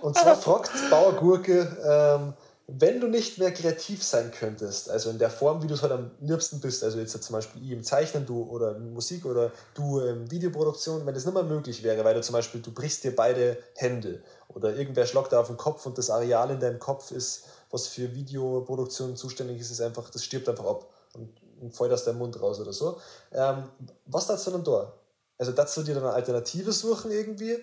und 0.00 0.18
zwar 0.18 0.36
fragt 0.36 0.72
Bauer 0.90 1.12
Gurke, 1.12 1.60
ähm, 1.84 2.32
wenn 2.66 3.00
du 3.00 3.08
nicht 3.08 3.38
mehr 3.38 3.52
kreativ 3.52 4.02
sein 4.02 4.30
könntest, 4.30 4.88
also 4.88 5.10
in 5.10 5.18
der 5.18 5.30
Form, 5.30 5.62
wie 5.62 5.66
du 5.66 5.74
es 5.74 5.82
halt 5.82 5.92
am 5.92 6.12
liebsten 6.20 6.60
bist, 6.60 6.84
also 6.84 6.98
jetzt 6.98 7.20
zum 7.22 7.34
Beispiel 7.34 7.62
ich 7.62 7.70
im 7.70 7.82
Zeichnen, 7.82 8.24
du 8.24 8.44
oder 8.44 8.78
Musik 8.78 9.26
oder 9.26 9.50
du 9.74 10.00
in 10.00 10.30
Videoproduktion, 10.30 11.04
wenn 11.04 11.14
das 11.14 11.24
nicht 11.24 11.34
mehr 11.34 11.42
möglich 11.42 11.82
wäre, 11.82 12.04
weil 12.04 12.14
du 12.14 12.22
zum 12.22 12.34
Beispiel, 12.34 12.60
du 12.60 12.72
brichst 12.72 13.04
dir 13.04 13.14
beide 13.14 13.58
Hände 13.74 14.22
oder 14.48 14.74
irgendwer 14.76 15.06
schlagt 15.06 15.32
da 15.32 15.40
auf 15.40 15.48
den 15.48 15.56
Kopf 15.56 15.84
und 15.86 15.98
das 15.98 16.08
Areal 16.10 16.50
in 16.50 16.60
deinem 16.60 16.78
Kopf 16.78 17.10
ist, 17.10 17.44
was 17.70 17.88
für 17.88 18.14
Videoproduktion 18.14 19.16
zuständig 19.16 19.60
ist, 19.60 19.70
ist 19.70 19.80
einfach, 19.80 20.08
das 20.10 20.24
stirbt 20.24 20.48
einfach 20.48 20.66
ab 20.66 20.88
und, 21.14 21.30
und 21.60 21.74
fällt 21.74 21.92
aus 21.92 22.04
deinem 22.04 22.18
Mund 22.18 22.40
raus 22.40 22.60
oder 22.60 22.72
so. 22.72 23.00
Ähm, 23.32 23.64
was 24.06 24.26
du 24.26 24.50
dann 24.50 24.64
da? 24.64 24.92
Also 25.38 25.52
darfst 25.52 25.76
du 25.76 25.82
dir 25.82 25.94
dann 25.94 26.04
eine 26.04 26.12
Alternative 26.12 26.70
suchen 26.70 27.10
irgendwie? 27.10 27.58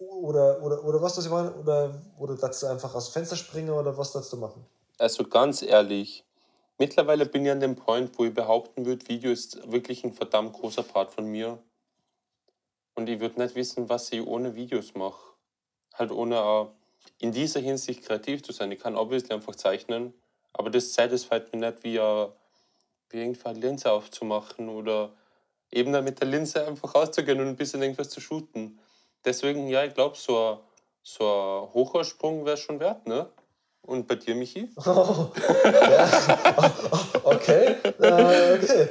Oder, 0.00 0.62
oder, 0.62 0.82
oder 0.82 1.02
was 1.02 1.14
das 1.16 1.26
ich 1.26 1.30
meine? 1.30 1.52
Oder, 1.54 2.00
oder 2.18 2.34
darfst 2.34 2.62
du 2.62 2.66
einfach 2.66 2.94
aus 2.94 3.10
Fenster 3.10 3.36
springen 3.36 3.70
oder 3.70 3.96
was 3.98 4.12
du 4.12 4.36
machen? 4.38 4.64
Also 4.98 5.24
ganz 5.24 5.60
ehrlich, 5.60 6.24
mittlerweile 6.78 7.26
bin 7.26 7.44
ich 7.44 7.52
an 7.52 7.60
dem 7.60 7.76
Point, 7.76 8.18
wo 8.18 8.24
ich 8.24 8.32
behaupten 8.32 8.86
würde, 8.86 9.06
Video 9.08 9.30
ist 9.30 9.70
wirklich 9.70 10.02
ein 10.02 10.14
verdammt 10.14 10.54
großer 10.54 10.82
Part 10.82 11.12
von 11.12 11.26
mir. 11.26 11.58
Und 12.94 13.10
ich 13.10 13.20
würde 13.20 13.40
nicht 13.40 13.54
wissen, 13.54 13.90
was 13.90 14.10
ich 14.10 14.26
ohne 14.26 14.54
Videos 14.54 14.94
mache. 14.94 15.34
Halt 15.94 16.10
ohne 16.12 16.70
in 17.18 17.32
dieser 17.32 17.60
Hinsicht 17.60 18.02
kreativ 18.02 18.42
zu 18.42 18.52
sein. 18.52 18.72
Ich 18.72 18.80
kann 18.80 18.96
obviously 18.96 19.34
einfach 19.34 19.54
zeichnen, 19.54 20.14
aber 20.54 20.70
das 20.70 20.94
satisfied 20.94 21.52
mich 21.52 21.60
nicht, 21.60 21.84
wie, 21.84 21.98
wie 23.10 23.18
irgendwie 23.18 23.44
eine 23.44 23.58
Linse 23.58 23.92
aufzumachen 23.92 24.70
oder 24.70 25.12
eben 25.70 25.92
dann 25.92 26.04
mit 26.04 26.20
der 26.20 26.28
Linse 26.28 26.66
einfach 26.66 26.94
rauszugehen 26.94 27.40
und 27.40 27.48
ein 27.48 27.56
bisschen 27.56 27.82
irgendwas 27.82 28.08
zu 28.08 28.20
shooten. 28.20 28.80
Deswegen, 29.24 29.68
ja, 29.68 29.84
ich 29.84 29.94
glaube, 29.94 30.16
so 30.16 30.60
so 31.02 31.24
ein 31.24 31.74
Hochsprung 31.74 32.44
wäre 32.44 32.56
schon 32.56 32.80
wert, 32.80 33.06
ne? 33.06 33.26
Und 33.82 34.06
bei 34.06 34.16
dir, 34.16 34.34
Michi? 34.34 34.70
Oh, 34.86 35.30
ja. 35.64 36.08
okay, 37.24 37.76
uh, 37.98 38.62
okay. 38.62 38.88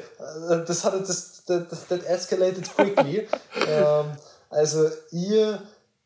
Das 0.68 0.84
hat 0.84 1.00
das, 1.08 1.44
das, 1.46 1.88
das 1.88 2.04
escalated 2.04 2.76
quickly. 2.76 3.28
ähm, 3.68 4.06
also 4.50 4.90
ihr 5.12 5.62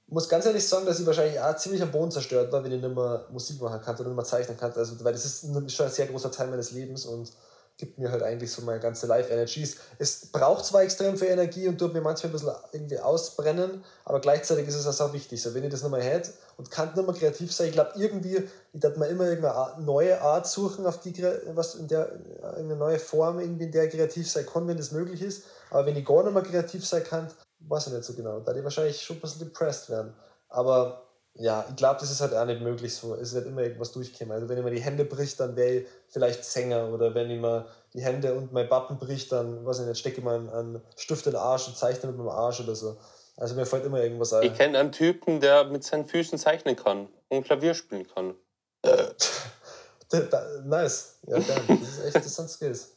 muss 0.08 0.30
ganz 0.30 0.46
ehrlich 0.46 0.68
sagen, 0.68 0.86
dass 0.86 1.00
ich 1.00 1.06
wahrscheinlich 1.06 1.40
auch 1.40 1.56
ziemlich 1.56 1.82
am 1.82 1.92
Boden 1.92 2.12
zerstört 2.12 2.52
war, 2.52 2.64
wenn 2.64 2.72
ich 2.72 2.82
nicht 2.82 2.96
mehr 2.96 3.26
Musik 3.32 3.62
machen 3.62 3.82
kann 3.82 3.96
oder 3.96 4.10
nicht 4.10 4.16
mehr 4.16 4.26
zeichnen 4.26 4.58
kann. 4.58 4.74
Also, 4.74 5.04
weil 5.04 5.14
das 5.14 5.26
ist 5.26 5.72
schon 5.72 5.86
ein 5.86 5.92
sehr 5.92 6.08
großer 6.08 6.32
Teil 6.32 6.48
meines 6.48 6.72
Lebens 6.72 7.06
und 7.06 7.32
gibt 7.78 7.98
mir 7.98 8.12
halt 8.12 8.22
eigentlich 8.22 8.52
so 8.52 8.62
meine 8.62 8.80
ganze 8.80 9.08
Life-Energy. 9.08 9.68
Es 9.98 10.28
braucht 10.28 10.66
zwar 10.66 10.84
extrem 10.84 11.18
viel 11.18 11.30
Energie 11.30 11.68
und 11.68 11.80
tut 11.80 11.94
mir 11.94 12.02
manchmal 12.02 12.30
ein 12.30 12.34
bisschen 12.34 12.54
irgendwie 12.72 13.00
ausbrennen, 13.00 13.84
aber 14.06 14.22
gleichzeitig 14.22 14.68
ist 14.68 14.76
es 14.76 14.88
auch 14.88 15.08
so 15.08 15.14
wichtig. 15.14 15.42
So, 15.42 15.54
wenn 15.54 15.64
ich 15.64 15.72
das 15.72 15.88
mehr 15.90 16.04
hätte 16.04 16.32
und 16.58 16.70
kann 16.70 16.94
mehr 16.94 17.16
kreativ 17.16 17.52
sein, 17.52 17.68
ich 17.68 17.74
glaube 17.74 17.92
irgendwie, 17.96 18.48
ich 18.74 18.80
darf 18.80 18.96
mir 18.96 19.08
immer 19.08 19.26
irgendeine 19.26 19.82
neue 19.84 20.22
Art 20.22 20.48
suchen, 20.48 20.86
auf 20.86 21.00
die, 21.02 21.14
was 21.54 21.76
in 21.76 21.88
der, 21.88 22.12
eine 22.58 22.76
neue 22.76 23.00
Form, 23.00 23.40
irgendwie, 23.40 23.66
in 23.66 23.72
der 23.72 23.86
ich 23.86 23.92
kreativ 23.92 24.30
sein 24.30 24.46
kann, 24.46 24.68
wenn 24.68 24.78
das 24.78 24.92
möglich 24.92 25.22
ist. 25.22 25.44
Aber 25.72 25.86
wenn 25.88 25.96
ich 25.96 26.06
gar 26.06 26.30
mehr 26.30 26.44
kreativ 26.44 26.86
sein 26.86 27.04
kann, 27.04 27.28
weiß 27.60 27.88
ich 27.88 27.94
nicht 27.94 28.06
so 28.06 28.14
genau. 28.14 28.40
Da 28.40 28.54
die 28.54 28.64
wahrscheinlich 28.64 29.02
schon 29.02 29.18
ein 29.18 29.22
bisschen 29.22 29.40
depressed 29.48 29.90
werden. 29.90 30.14
Aber 30.50 31.03
ja, 31.36 31.65
ich 31.67 31.76
glaube, 31.76 32.00
das 32.00 32.12
ist 32.12 32.22
halt 32.22 32.34
auch 32.34 32.46
nicht 32.46 32.62
möglich 32.62 32.93
so. 32.93 33.15
Es 33.15 33.34
wird 33.34 33.48
immer 33.48 33.62
irgendwas 33.62 33.91
durchkommen. 33.91 34.34
Also 34.34 34.48
wenn 34.48 34.58
ich 34.58 34.63
mir 34.63 34.72
die 34.72 34.82
Hände 34.82 35.04
bricht, 35.04 35.39
dann 35.39 35.56
wäre 35.56 35.72
ich 35.72 35.88
vielleicht 36.08 36.46
Sänger. 36.46 36.89
Oder 36.93 37.15
wenn 37.15 37.30
ich 37.32 37.39
mir 37.39 37.65
die 37.93 38.02
Hände 38.02 38.36
und 38.36 38.54
mein 38.54 38.69
Bappen 38.69 39.00
bricht, 39.00 39.32
dann, 39.32 39.65
weiß 39.65 39.80
ich 39.80 39.88
nicht, 39.88 40.00
stecke 40.00 40.19
ich 40.19 40.24
mal 40.24 40.36
einen 40.36 40.82
Stift 40.96 41.26
in 41.26 41.32
den 41.32 41.41
Arsch 41.41 41.67
und 41.67 41.76
zeichne 41.76 42.10
mit 42.10 42.17
meinem 42.17 42.30
Arsch 42.30 42.60
oder 42.60 42.76
so. 42.76 42.98
Also 43.36 43.56
mir 43.56 43.65
fällt 43.65 43.84
immer 43.86 44.02
irgendwas 44.02 44.32
ein. 44.34 44.43
Ich 44.43 44.54
kenne 44.54 44.78
einen 44.78 44.91
Typen, 44.91 45.39
der 45.39 45.63
mit 45.63 45.84
seinen 45.84 46.06
Füßen 46.06 46.38
zeichnen 46.38 46.76
kann 46.76 47.10
und 47.30 47.43
Klavier 47.43 47.74
spielen 47.74 48.08
kann. 48.08 48.36
nice. 50.65 51.17
Ja, 51.26 51.39
geil. 51.39 51.62
Das 51.67 51.89
ist 51.89 52.06
echt, 52.06 52.15
das 52.15 52.36
sind 52.36 52.50
Skills. 52.50 52.96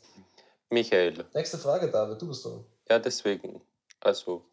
Michael. 0.69 1.25
Nächste 1.33 1.57
Frage, 1.57 1.91
David, 1.91 2.21
du 2.21 2.29
bist 2.29 2.45
dran. 2.45 2.67
Ja, 2.91 2.99
deswegen. 2.99 3.63
Also, 4.01 4.45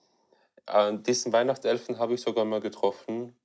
äh, 0.67 0.93
diesen 0.99 1.33
Weihnachtselfen 1.33 1.99
habe 1.99 2.13
ich 2.13 2.21
sogar 2.21 2.45
mal 2.45 2.61
getroffen. 2.61 3.35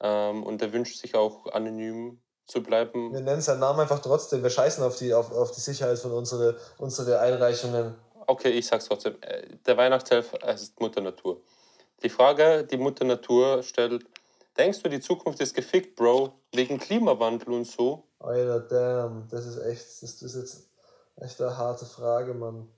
Ähm, 0.00 0.44
und 0.44 0.62
er 0.62 0.72
wünscht 0.72 0.98
sich 0.98 1.14
auch 1.14 1.46
anonym 1.46 2.20
zu 2.46 2.62
bleiben. 2.62 3.12
Wir 3.12 3.20
nennen 3.20 3.42
seinen 3.42 3.60
Namen 3.60 3.80
einfach 3.80 4.00
trotzdem. 4.00 4.42
Wir 4.42 4.50
scheißen 4.50 4.82
auf 4.82 4.96
die, 4.96 5.12
auf, 5.12 5.30
auf 5.32 5.50
die 5.50 5.60
Sicherheit 5.60 5.98
von 5.98 6.12
unseren 6.12 6.56
unsere 6.78 7.20
Einreichungen. 7.20 7.94
Okay, 8.26 8.50
ich 8.50 8.66
sag's 8.66 8.86
trotzdem. 8.86 9.16
Äh, 9.20 9.56
der 9.66 9.76
Weihnachtshelfer 9.76 10.48
ist 10.48 10.78
Mutter 10.80 11.00
Natur. 11.00 11.40
Die 12.02 12.08
Frage, 12.08 12.64
die 12.64 12.76
Mutter 12.76 13.04
Natur 13.04 13.62
stellt, 13.62 14.04
denkst 14.56 14.82
du, 14.82 14.88
die 14.88 15.00
Zukunft 15.00 15.40
ist 15.40 15.54
gefickt, 15.54 15.96
Bro, 15.96 16.32
wegen 16.52 16.78
Klimawandel 16.78 17.52
und 17.52 17.66
so? 17.66 18.04
Alter, 18.20 18.60
damn, 18.60 19.28
das 19.30 19.46
ist 19.46 19.58
echt, 19.58 20.02
das 20.02 20.22
ist 20.22 20.36
jetzt 20.36 20.68
echt 21.16 21.40
eine 21.40 21.56
harte 21.56 21.84
Frage, 21.86 22.34
Mann. 22.34 22.68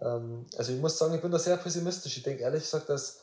Ähm, 0.00 0.46
also 0.56 0.72
ich 0.72 0.80
muss 0.80 0.96
sagen, 0.96 1.14
ich 1.14 1.20
bin 1.20 1.30
da 1.30 1.38
sehr 1.38 1.56
pessimistisch. 1.56 2.16
Ich 2.16 2.22
denke 2.22 2.42
ehrlich 2.42 2.62
gesagt, 2.62 2.88
dass 2.88 3.20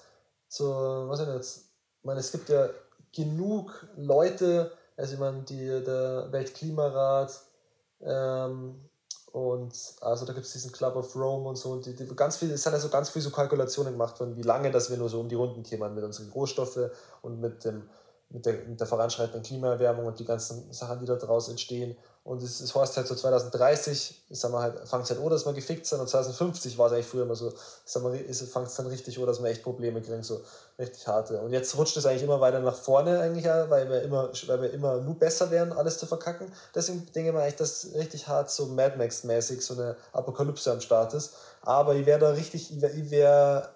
so, 0.47 0.65
was 1.07 1.19
ich 1.21 1.27
jetzt, 1.27 1.57
ich 1.99 2.05
meine, 2.05 2.19
es 2.19 2.31
gibt 2.31 2.49
ja 2.49 2.69
genug 3.13 3.87
Leute, 3.97 4.71
also 4.97 5.13
ich 5.13 5.19
meine, 5.19 5.41
die, 5.43 5.65
der 5.83 6.27
Weltklimarat 6.31 7.31
ähm, 8.01 8.75
und 9.31 9.73
also 10.01 10.25
da 10.25 10.33
gibt 10.33 10.45
es 10.45 10.53
diesen 10.53 10.71
Club 10.71 10.95
of 10.95 11.15
Rome 11.15 11.49
und 11.49 11.55
so, 11.55 11.71
und 11.71 11.85
die, 11.85 11.93
die 11.93 12.05
ganz 12.15 12.37
viel, 12.37 12.51
es 12.51 12.63
sind 12.63 12.73
also 12.73 12.89
ganz 12.89 13.09
viele 13.09 13.23
so 13.23 13.29
Kalkulationen 13.29 13.93
gemacht 13.93 14.19
worden, 14.19 14.35
wie 14.35 14.41
lange 14.41 14.71
dass 14.71 14.89
wir 14.89 14.97
nur 14.97 15.09
so 15.09 15.19
um 15.19 15.29
die 15.29 15.35
Runden 15.35 15.63
kämen 15.63 15.93
mit 15.93 16.03
unseren 16.03 16.29
Rohstoffen 16.29 16.89
und 17.21 17.39
mit 17.39 17.63
dem 17.63 17.89
mit 18.29 18.45
der, 18.45 18.53
mit 18.67 18.79
der 18.79 18.87
voranschreitenden 18.87 19.43
Klimaerwärmung 19.43 20.05
und 20.05 20.19
die 20.19 20.25
ganzen 20.25 20.71
Sachen, 20.71 20.99
die 20.99 21.05
da 21.05 21.15
daraus 21.15 21.49
entstehen. 21.49 21.97
Und 22.29 22.43
es, 22.43 22.59
es 22.59 22.75
heißt 22.75 22.95
halt 22.95 23.07
so 23.07 23.15
2030, 23.15 24.21
sagen 24.29 24.53
wir 24.53 24.61
halt, 24.61 24.87
fängt 24.87 25.03
es 25.03 25.09
halt 25.09 25.19
an, 25.19 25.29
dass 25.31 25.47
wir 25.47 25.53
gefickt 25.53 25.87
sind 25.87 25.99
und 25.99 26.07
2050 26.07 26.77
war 26.77 26.85
es 26.85 26.93
eigentlich 26.93 27.07
früher 27.07 27.23
immer 27.23 27.35
so, 27.35 27.51
sagen 27.85 28.13
wir, 28.13 28.19
fängt 28.19 28.67
es 28.67 28.75
dann 28.75 28.85
richtig 28.85 29.17
an, 29.17 29.25
dass 29.25 29.41
wir 29.41 29.49
echt 29.49 29.63
Probleme 29.63 29.99
kriegen, 29.99 30.21
so 30.21 30.39
richtig 30.77 31.07
harte. 31.07 31.39
Und 31.39 31.53
jetzt 31.53 31.75
rutscht 31.75 31.97
es 31.97 32.05
eigentlich 32.05 32.21
immer 32.21 32.39
weiter 32.39 32.59
nach 32.59 32.75
vorne 32.75 33.19
eigentlich, 33.19 33.45
weil 33.45 33.89
wir 33.89 34.03
immer, 34.03 34.29
weil 34.45 34.61
wir 34.61 34.71
immer 34.71 34.97
nur 34.97 35.15
besser 35.15 35.49
werden, 35.49 35.73
alles 35.73 35.97
zu 35.97 36.05
verkacken. 36.05 36.53
Deswegen 36.75 37.03
denke 37.15 37.29
ich 37.29 37.35
mir 37.35 37.41
eigentlich, 37.41 37.55
dass 37.55 37.87
richtig 37.95 38.27
hart 38.27 38.51
so 38.51 38.67
Mad 38.67 38.95
Max-mäßig 38.97 39.65
so 39.65 39.73
eine 39.73 39.95
Apokalypse 40.13 40.71
am 40.71 40.81
Start 40.81 41.15
ist. 41.15 41.31
Aber 41.63 41.95
ich 41.95 42.05
wäre 42.05 42.19
da 42.19 42.29
richtig, 42.29 42.69
ich 42.71 42.79
wäre 42.79 42.93
ich 42.93 43.09
wär, 43.09 43.69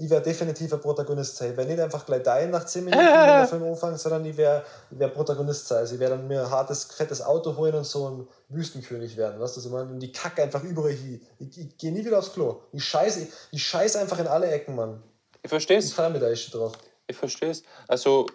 ich 0.00 0.08
wär 0.08 0.20
definitiv 0.20 0.72
ein 0.72 0.80
Protagonist 0.80 1.36
sein. 1.36 1.50
Ich 1.50 1.56
wäre 1.56 1.66
nicht 1.66 1.80
einfach 1.80 2.06
gleich 2.06 2.22
da 2.22 2.40
nach 2.46 2.64
10 2.64 2.84
Minuten, 2.84 3.02
wenn 3.02 3.26
der 3.26 3.48
Film 3.48 3.64
anfängt, 3.64 3.98
sondern 3.98 4.24
ich 4.24 4.36
wäre 4.36 4.64
ich 4.92 4.98
wär 4.98 5.08
Protagonist 5.08 5.66
sein. 5.66 5.78
Also 5.78 5.94
ich 5.94 6.00
wäre 6.00 6.12
dann 6.12 6.28
mir 6.28 6.44
ein 6.44 6.50
hartes, 6.50 6.84
fettes 6.84 7.20
Auto 7.20 7.56
holen 7.56 7.74
und 7.74 7.84
so 7.84 8.08
ein 8.08 8.28
Wüstenkönig 8.48 9.16
werden. 9.16 9.40
Weißt 9.40 9.56
du, 9.56 9.58
was 9.58 9.66
ich 9.66 9.72
meine? 9.72 9.90
Und 9.90 9.98
die 9.98 10.12
kacke 10.12 10.44
einfach 10.44 10.62
überall 10.62 10.92
hin. 10.92 11.20
Ich, 11.40 11.58
ich 11.58 11.76
gehe 11.76 11.90
nie 11.90 12.04
wieder 12.04 12.20
aufs 12.20 12.32
Klo. 12.32 12.60
Ich 12.72 12.84
scheiße 12.84 13.26
ich 13.50 13.62
scheiß 13.62 13.96
einfach 13.96 14.20
in 14.20 14.28
alle 14.28 14.48
Ecken, 14.48 14.76
Mann. 14.76 15.02
Ich 15.42 15.48
verstehe 15.48 15.78
es. 15.78 15.86
Ich 15.86 15.94
freue 15.94 16.10
mich 16.10 16.20
da 16.20 16.30
echt 16.30 16.54
drauf. 16.54 16.78
Ich 17.08 17.16
verstehe 17.16 17.50
es. 17.50 17.64
Also, 17.88 18.26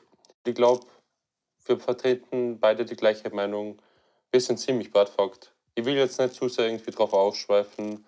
ich 0.45 0.55
glaube, 0.55 0.85
wir 1.65 1.79
vertreten 1.79 2.59
beide 2.59 2.83
die 2.83 2.97
gleiche 2.97 3.29
Meinung. 3.29 3.81
Wir 4.31 4.41
sind 4.41 4.59
ziemlich 4.59 4.91
badfucked. 4.91 5.53
Ich 5.75 5.85
will 5.85 5.95
jetzt 5.95 6.19
nicht 6.19 6.33
zu 6.33 6.49
sehr 6.49 6.65
irgendwie 6.65 6.91
drauf 6.91 7.13
ausschweifen. 7.13 8.05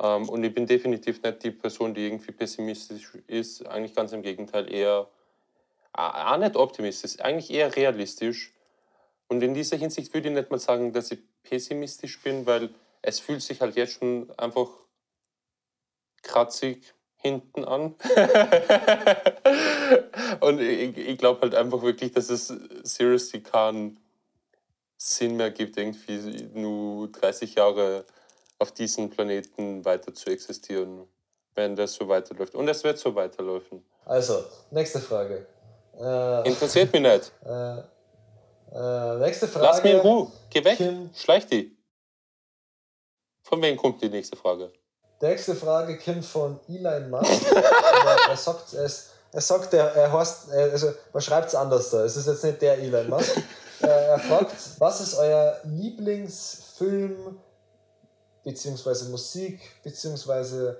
Ähm, 0.00 0.28
und 0.28 0.42
ich 0.42 0.54
bin 0.54 0.66
definitiv 0.66 1.22
nicht 1.22 1.42
die 1.42 1.50
Person, 1.50 1.94
die 1.94 2.06
irgendwie 2.06 2.32
pessimistisch 2.32 3.12
ist. 3.26 3.66
Eigentlich 3.66 3.94
ganz 3.94 4.12
im 4.12 4.22
Gegenteil, 4.22 4.72
eher 4.72 5.08
auch 5.92 6.36
nicht 6.38 6.56
optimistisch, 6.56 7.20
eigentlich 7.20 7.50
eher 7.50 7.74
realistisch. 7.74 8.52
Und 9.28 9.42
in 9.42 9.54
dieser 9.54 9.76
Hinsicht 9.76 10.12
würde 10.14 10.28
ich 10.28 10.34
nicht 10.34 10.50
mal 10.50 10.58
sagen, 10.58 10.92
dass 10.92 11.10
ich 11.10 11.20
pessimistisch 11.42 12.20
bin, 12.22 12.46
weil 12.46 12.70
es 13.02 13.20
fühlt 13.20 13.42
sich 13.42 13.60
halt 13.60 13.76
jetzt 13.76 13.94
schon 13.94 14.30
einfach 14.38 14.68
kratzig 16.22 16.94
hinten 17.16 17.64
an. 17.64 17.94
und 20.40 20.60
ich, 20.60 20.96
ich 20.96 21.18
glaube 21.18 21.42
halt 21.42 21.54
einfach 21.54 21.82
wirklich, 21.82 22.12
dass 22.12 22.30
es 22.30 22.52
seriously 22.82 23.40
keinen 23.40 24.00
Sinn 24.96 25.36
mehr 25.36 25.50
gibt, 25.50 25.76
irgendwie 25.76 26.48
nur 26.54 27.08
30 27.08 27.54
Jahre 27.54 28.04
auf 28.60 28.72
diesem 28.72 29.10
Planeten 29.10 29.84
weiter 29.84 30.14
zu 30.14 30.30
existieren, 30.30 31.08
wenn 31.54 31.74
das 31.74 31.94
so 31.94 32.06
weiterläuft. 32.06 32.54
Und 32.54 32.68
es 32.68 32.84
wird 32.84 32.98
so 32.98 33.14
weiterlaufen. 33.14 33.84
Also, 34.04 34.44
nächste 34.70 35.00
Frage. 35.00 35.46
Äh, 35.98 36.48
Interessiert 36.48 36.92
mich 36.92 37.02
nicht. 37.02 37.32
äh, 37.44 37.78
äh, 38.72 39.18
nächste 39.18 39.48
Frage. 39.48 39.66
Lass 39.66 39.82
mich 39.82 39.92
in 39.94 40.00
Ruhe. 40.00 40.30
Geh 40.50 40.62
weg. 40.64 40.76
Kim, 40.76 41.10
Schleich 41.14 41.46
die. 41.46 41.76
Von 43.42 43.60
wem 43.62 43.76
kommt 43.76 44.00
die 44.02 44.08
nächste 44.08 44.36
Frage? 44.36 44.70
die 45.20 45.26
nächste 45.26 45.54
Frage 45.54 45.98
kommt 45.98 46.24
von 46.24 46.60
Elon 46.68 47.10
Musk. 47.10 47.52
er, 47.54 48.30
er 48.30 48.36
sagt, 48.36 48.72
ist- 48.72 49.10
er 49.32 49.40
sagt, 49.40 49.72
er, 49.74 49.94
er 49.94 50.12
heißt, 50.12 50.50
er- 50.50 50.72
also 50.72 50.92
man 51.12 51.20
schreibt 51.22 51.48
es 51.48 51.54
anders 51.54 51.90
da. 51.90 52.04
Es 52.04 52.16
ist 52.16 52.26
jetzt 52.26 52.42
nicht 52.44 52.62
der 52.62 52.78
Elon 52.78 53.08
Musk. 53.08 53.36
Äh, 53.82 53.86
er 53.86 54.18
fragt, 54.18 54.54
was 54.78 55.00
ist 55.00 55.14
euer 55.14 55.58
Lieblingsfilm, 55.64 57.40
beziehungsweise 58.44 59.10
Musik, 59.10 59.60
beziehungsweise 59.82 60.78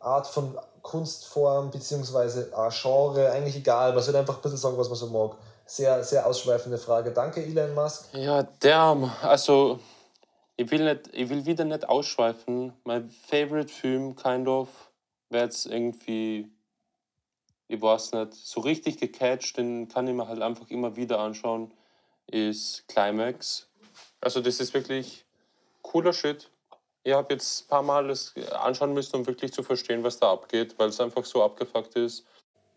Art 0.00 0.26
von 0.26 0.58
Kunstform, 0.82 1.70
beziehungsweise 1.70 2.50
äh, 2.52 2.70
Genre, 2.70 3.30
eigentlich 3.30 3.56
egal. 3.56 3.92
Man 3.92 4.02
soll 4.02 4.16
einfach 4.16 4.36
ein 4.36 4.42
bisschen 4.42 4.58
sagen, 4.58 4.76
was 4.76 4.88
man 4.88 4.98
so 4.98 5.06
mag. 5.06 5.36
Sehr, 5.64 6.02
sehr 6.02 6.26
ausschweifende 6.26 6.76
Frage. 6.76 7.12
Danke, 7.12 7.42
Elon 7.42 7.74
Musk. 7.74 8.12
Ja, 8.14 8.42
der, 8.42 9.10
also, 9.22 9.78
ich 10.56 10.70
will, 10.70 10.84
nicht, 10.84 11.08
ich 11.12 11.28
will 11.30 11.46
wieder 11.46 11.64
nicht 11.64 11.88
ausschweifen. 11.88 12.72
Mein 12.84 13.08
favorite 13.08 13.72
Film, 13.72 14.16
kind 14.16 14.48
of, 14.48 14.68
wäre 15.30 15.44
jetzt 15.44 15.66
irgendwie, 15.66 16.50
ich 17.68 17.80
weiß 17.80 18.12
nicht, 18.12 18.34
so 18.34 18.60
richtig 18.60 18.98
gecatcht, 18.98 19.56
den 19.56 19.88
kann 19.88 20.08
ich 20.08 20.14
mir 20.14 20.26
halt 20.26 20.42
einfach 20.42 20.68
immer 20.68 20.96
wieder 20.96 21.20
anschauen, 21.20 21.72
ist 22.26 22.86
Climax. 22.88 23.68
Also, 24.20 24.40
das 24.40 24.58
ist 24.58 24.74
wirklich 24.74 25.24
cooler 25.80 26.12
Shit. 26.12 26.50
Ich 27.04 27.12
habe 27.12 27.34
jetzt 27.34 27.64
ein 27.64 27.68
paar 27.68 27.82
Mal 27.82 28.08
das 28.08 28.32
anschauen 28.52 28.94
müssen, 28.94 29.16
um 29.16 29.26
wirklich 29.26 29.52
zu 29.52 29.62
verstehen, 29.62 30.04
was 30.04 30.18
da 30.18 30.32
abgeht, 30.32 30.78
weil 30.78 30.88
es 30.88 31.00
einfach 31.00 31.24
so 31.24 31.42
abgefuckt 31.42 31.96
ist. 31.96 32.24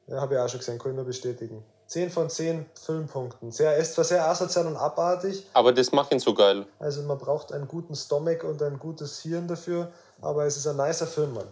Ja, 0.08 0.22
habe 0.22 0.36
ich 0.36 0.40
auch 0.40 0.50
schon 0.50 0.60
gesehen, 0.60 0.80
kann 0.80 0.92
ich 0.92 0.96
nur 0.96 1.06
bestätigen. 1.06 1.64
10 1.88 2.10
von 2.10 2.30
10 2.30 2.66
Filmpunkten. 2.74 3.52
Sehr, 3.52 3.76
ist 3.78 3.94
zwar 3.94 4.06
sehr 4.06 4.28
asozial 4.28 4.66
und 4.66 4.76
abartig, 4.76 5.46
Aber 5.54 5.72
das 5.72 5.92
macht 5.92 6.12
ihn 6.12 6.20
so 6.20 6.34
geil. 6.34 6.66
also 6.80 7.04
man 7.04 7.18
braucht 7.20 7.52
einen 7.52 7.68
guten 7.68 7.96
Stomach 7.96 8.44
und 8.44 8.62
ein 8.64 8.80
gutes 8.80 9.22
Hirn 9.22 9.48
dafür, 9.48 9.92
aber 10.22 10.46
es 10.46 10.58
ist 10.58 10.66
ein 10.66 10.78
nicer 10.78 11.06
Film, 11.06 11.34
Mann. 11.36 11.48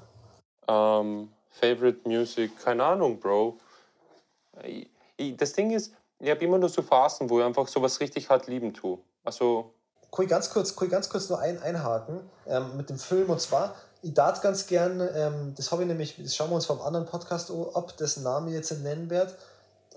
Ähm, 0.67 1.29
Favorite 1.51 1.99
Music, 2.07 2.59
keine 2.63 2.83
Ahnung, 2.83 3.19
Bro. 3.19 3.57
Ich, 4.63 4.89
ich, 5.17 5.37
das 5.37 5.53
Ding 5.53 5.69
ist, 5.69 5.93
ich 6.19 6.29
habe 6.31 6.43
immer 6.43 6.57
nur 6.57 6.69
so 6.69 6.81
Phasen, 6.81 7.29
wo 7.29 7.39
ich 7.39 7.45
einfach 7.45 7.67
sowas 7.67 7.99
richtig 7.99 8.29
hart 8.29 8.47
lieben 8.47 8.73
tue. 8.73 8.97
Also, 9.23 9.71
Kann 10.13 10.25
ich 10.25 10.29
ganz 10.29 10.49
kurz, 10.49 10.75
kann 10.75 10.87
ich 10.87 10.91
ganz 10.91 11.09
kurz 11.09 11.29
nur 11.29 11.39
ein, 11.39 11.61
einhaken 11.61 12.19
ähm, 12.47 12.77
mit 12.77 12.89
dem 12.89 12.99
Film 12.99 13.29
und 13.29 13.41
zwar, 13.41 13.73
ich 14.03 14.13
darf 14.13 14.41
ganz 14.41 14.67
gern, 14.67 15.01
ähm, 15.15 15.53
das 15.55 15.71
habe 15.71 15.81
ich 15.83 15.87
nämlich, 15.87 16.15
das 16.21 16.35
schauen 16.35 16.51
wir 16.51 16.55
uns 16.55 16.65
vom 16.65 16.81
anderen 16.81 17.05
Podcast 17.05 17.51
ab, 17.73 17.97
dessen 17.97 18.23
Name 18.23 18.49
ich 18.49 18.55
jetzt 18.55 18.71
nicht 18.71 18.83
nennen 18.83 19.09
werde. 19.09 19.33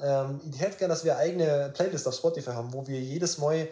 Ähm, 0.01 0.41
ich 0.51 0.61
hätte 0.61 0.79
gern, 0.79 0.89
dass 0.89 1.05
wir 1.05 1.17
eine 1.17 1.23
eigene 1.23 1.73
Playlist 1.75 2.09
auf 2.09 2.15
Spotify 2.15 2.53
haben, 2.53 2.73
wo 2.73 2.87
wir 2.87 2.99
jedes 3.01 3.39
Mal 3.39 3.69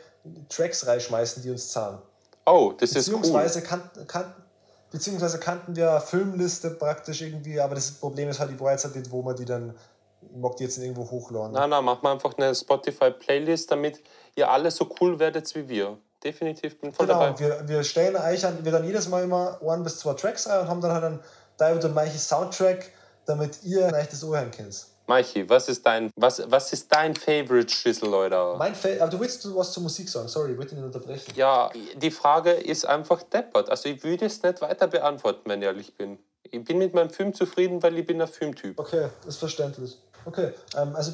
Tracks 0.48 0.86
reinschmeißen, 0.86 1.42
die 1.42 1.50
uns 1.50 1.70
zahlen. 1.70 1.98
oh, 2.46 2.74
das 2.76 2.90
ist 2.90 3.08
cool. 3.08 3.16
Beziehungsweise, 3.16 3.62
kannten, 3.62 4.06
kannten, 4.06 4.42
beziehungsweise 4.90 5.38
kannten 5.38 5.76
wir 5.76 5.92
eine 5.92 6.00
Filmliste 6.00 6.70
praktisch 6.70 7.22
irgendwie, 7.22 7.60
aber 7.60 7.74
das 7.74 7.90
Problem 7.92 8.28
ist 8.28 8.40
halt, 8.40 8.50
ich 8.50 8.60
jetzt 8.60 8.84
halt 8.84 8.96
nicht, 8.96 9.10
wo 9.10 9.22
man 9.22 9.36
die 9.36 9.44
dann, 9.44 9.74
ich 10.20 10.36
mag 10.36 10.56
die 10.56 10.64
jetzt 10.64 10.76
irgendwo 10.76 11.10
hochladen. 11.10 11.52
Nein, 11.52 11.70
nein, 11.70 11.84
mach 11.84 12.02
mal 12.02 12.12
einfach 12.12 12.36
eine 12.36 12.54
Spotify-Playlist, 12.54 13.70
damit 13.70 14.00
ihr 14.34 14.50
alle 14.50 14.70
so 14.70 14.90
cool 15.00 15.18
werdet 15.18 15.54
wie 15.54 15.68
wir. 15.68 15.98
Definitiv 16.24 16.80
bin 16.80 16.92
voll 16.92 17.06
Genau, 17.06 17.20
dabei. 17.20 17.38
wir, 17.38 17.68
wir 17.68 17.84
stellen 17.84 18.16
euch 18.16 18.44
an, 18.46 18.64
wir 18.64 18.72
dann 18.72 18.84
jedes 18.84 19.08
Mal 19.08 19.24
immer 19.24 19.60
ein 19.68 19.82
bis 19.82 19.98
zwei 19.98 20.14
Tracks 20.14 20.46
ein 20.46 20.60
und 20.60 20.68
haben 20.68 20.80
dann 20.80 20.92
halt 20.92 21.04
einen 21.04 21.20
David 21.58 21.84
und 21.84 21.94
Meichi 21.94 22.18
Soundtrack, 22.18 22.90
damit 23.26 23.62
ihr 23.62 23.84
euch 23.92 24.08
das 24.08 24.24
anhören 24.24 24.50
könnt. 24.50 24.86
Maichi, 25.06 25.46
was 25.50 25.68
ist 25.68 25.84
dein, 25.84 26.10
was, 26.16 26.42
was 26.50 26.72
ist 26.72 26.90
dein 26.90 27.14
Favorite 27.14 27.68
Schüssel, 27.68 28.08
Leute? 28.08 28.54
Mein 28.56 28.74
Fa 28.74 28.88
aber 29.00 29.10
du 29.10 29.20
willst 29.20 29.54
was 29.54 29.72
zur 29.72 29.82
Musik 29.82 30.08
sagen, 30.08 30.28
sorry, 30.28 30.52
ich 30.52 30.58
wollte 30.58 30.74
nicht 30.74 30.84
unterbrechen. 30.84 31.30
Ja, 31.36 31.70
die 31.94 32.10
Frage 32.10 32.52
ist 32.52 32.86
einfach 32.86 33.22
deppert. 33.22 33.68
Also 33.68 33.90
ich 33.90 34.02
würde 34.02 34.24
es 34.24 34.42
nicht 34.42 34.62
weiter 34.62 34.86
beantworten, 34.86 35.42
wenn 35.50 35.60
ich 35.60 35.66
ehrlich 35.66 35.94
bin. 35.94 36.18
Ich 36.42 36.64
bin 36.64 36.78
mit 36.78 36.94
meinem 36.94 37.10
Film 37.10 37.34
zufrieden, 37.34 37.82
weil 37.82 37.98
ich 37.98 38.06
bin 38.06 38.20
ein 38.22 38.28
Filmtyp. 38.28 38.78
Okay, 38.78 39.08
ist 39.26 39.36
verständlich. 39.36 39.98
Okay, 40.24 40.52
ähm, 40.74 40.96
also 40.96 41.12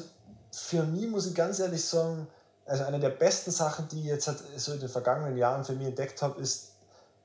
für 0.51 0.83
mich 0.83 1.07
muss 1.07 1.27
ich 1.27 1.35
ganz 1.35 1.59
ehrlich 1.59 1.83
sagen, 1.83 2.27
also 2.71 2.83
eine 2.85 2.99
der 2.99 3.09
besten 3.09 3.51
Sachen, 3.51 3.87
die 3.89 3.99
ich 3.99 4.05
jetzt 4.05 4.27
halt 4.27 4.39
so 4.57 4.71
in 4.73 4.79
den 4.79 4.89
vergangenen 4.89 5.37
Jahren 5.37 5.63
für 5.65 5.73
mich 5.73 5.87
entdeckt 5.87 6.21
habe, 6.21 6.41
ist 6.41 6.69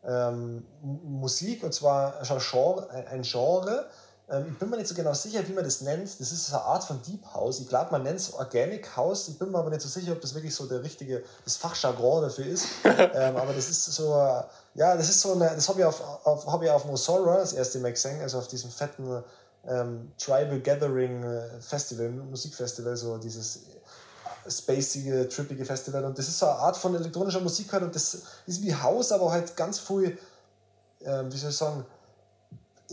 ähm, 0.04 0.66
Musik 0.82 1.62
und 1.64 1.72
zwar 1.72 2.24
schon 2.24 2.38
Genre, 2.40 2.88
ein- 2.90 3.06
ein 3.08 3.22
Genre. 3.22 3.86
Ähm, 4.28 4.46
ich 4.52 4.58
bin 4.58 4.68
mir 4.70 4.76
nicht 4.76 4.88
so 4.88 4.94
genau 4.94 5.14
sicher, 5.14 5.46
wie 5.48 5.52
man 5.52 5.64
das 5.64 5.80
nennt. 5.82 6.08
Das 6.20 6.32
ist 6.32 6.46
so 6.46 6.56
eine 6.56 6.64
Art 6.64 6.84
von 6.84 7.00
Deep 7.02 7.24
House. 7.34 7.60
Ich 7.60 7.68
glaube, 7.68 7.92
man 7.92 8.02
nennt 8.02 8.18
es 8.20 8.32
Organic 8.34 8.96
House. 8.96 9.28
Ich 9.28 9.38
bin 9.38 9.50
mir 9.52 9.58
aber 9.58 9.70
nicht 9.70 9.82
so 9.82 9.88
sicher, 9.88 10.12
ob 10.12 10.20
das 10.20 10.34
wirklich 10.34 10.54
so 10.54 10.66
der 10.66 10.82
richtige, 10.82 11.22
das 11.44 11.56
Fachjargon 11.56 12.22
dafür 12.22 12.46
ist. 12.46 12.66
ähm, 12.84 13.36
aber 13.36 13.52
das 13.52 13.68
ist 13.68 13.84
so, 13.86 14.10
ja, 14.74 14.96
das 14.96 15.08
ist 15.08 15.20
so 15.20 15.32
eine, 15.32 15.50
das 15.54 15.68
habe 15.68 15.80
ich 15.80 15.84
auf, 15.86 16.00
auf, 16.26 16.46
hab 16.46 16.62
ich 16.62 16.70
auf 16.70 16.84
Mosora 16.86 17.38
das 17.38 17.52
erste 17.52 17.78
Mal 17.78 17.92
gesehen, 17.92 18.20
also 18.20 18.38
auf 18.38 18.48
diesem 18.48 18.70
fetten 18.70 19.22
ähm, 19.68 20.12
Tribal 20.18 20.60
Gathering 20.60 21.22
äh, 21.24 21.60
Festival, 21.60 22.08
Musikfestival, 22.10 22.96
so 22.96 23.16
dieses 23.18 23.60
spacige, 24.50 25.28
trippige 25.28 25.64
Festival. 25.64 26.04
Und 26.04 26.18
das 26.18 26.28
ist 26.28 26.38
so 26.38 26.46
eine 26.46 26.56
Art 26.58 26.76
von 26.76 26.94
elektronischer 26.94 27.40
Musik 27.40 27.72
halt 27.72 27.82
und 27.82 27.94
das 27.94 28.18
ist 28.46 28.62
wie 28.62 28.74
House, 28.74 29.12
aber 29.12 29.30
halt 29.30 29.56
ganz 29.56 29.78
viel, 29.78 30.18
ähm, 31.02 31.32
wie 31.32 31.36
soll 31.36 31.50
ich 31.50 31.56
sagen, 31.56 31.84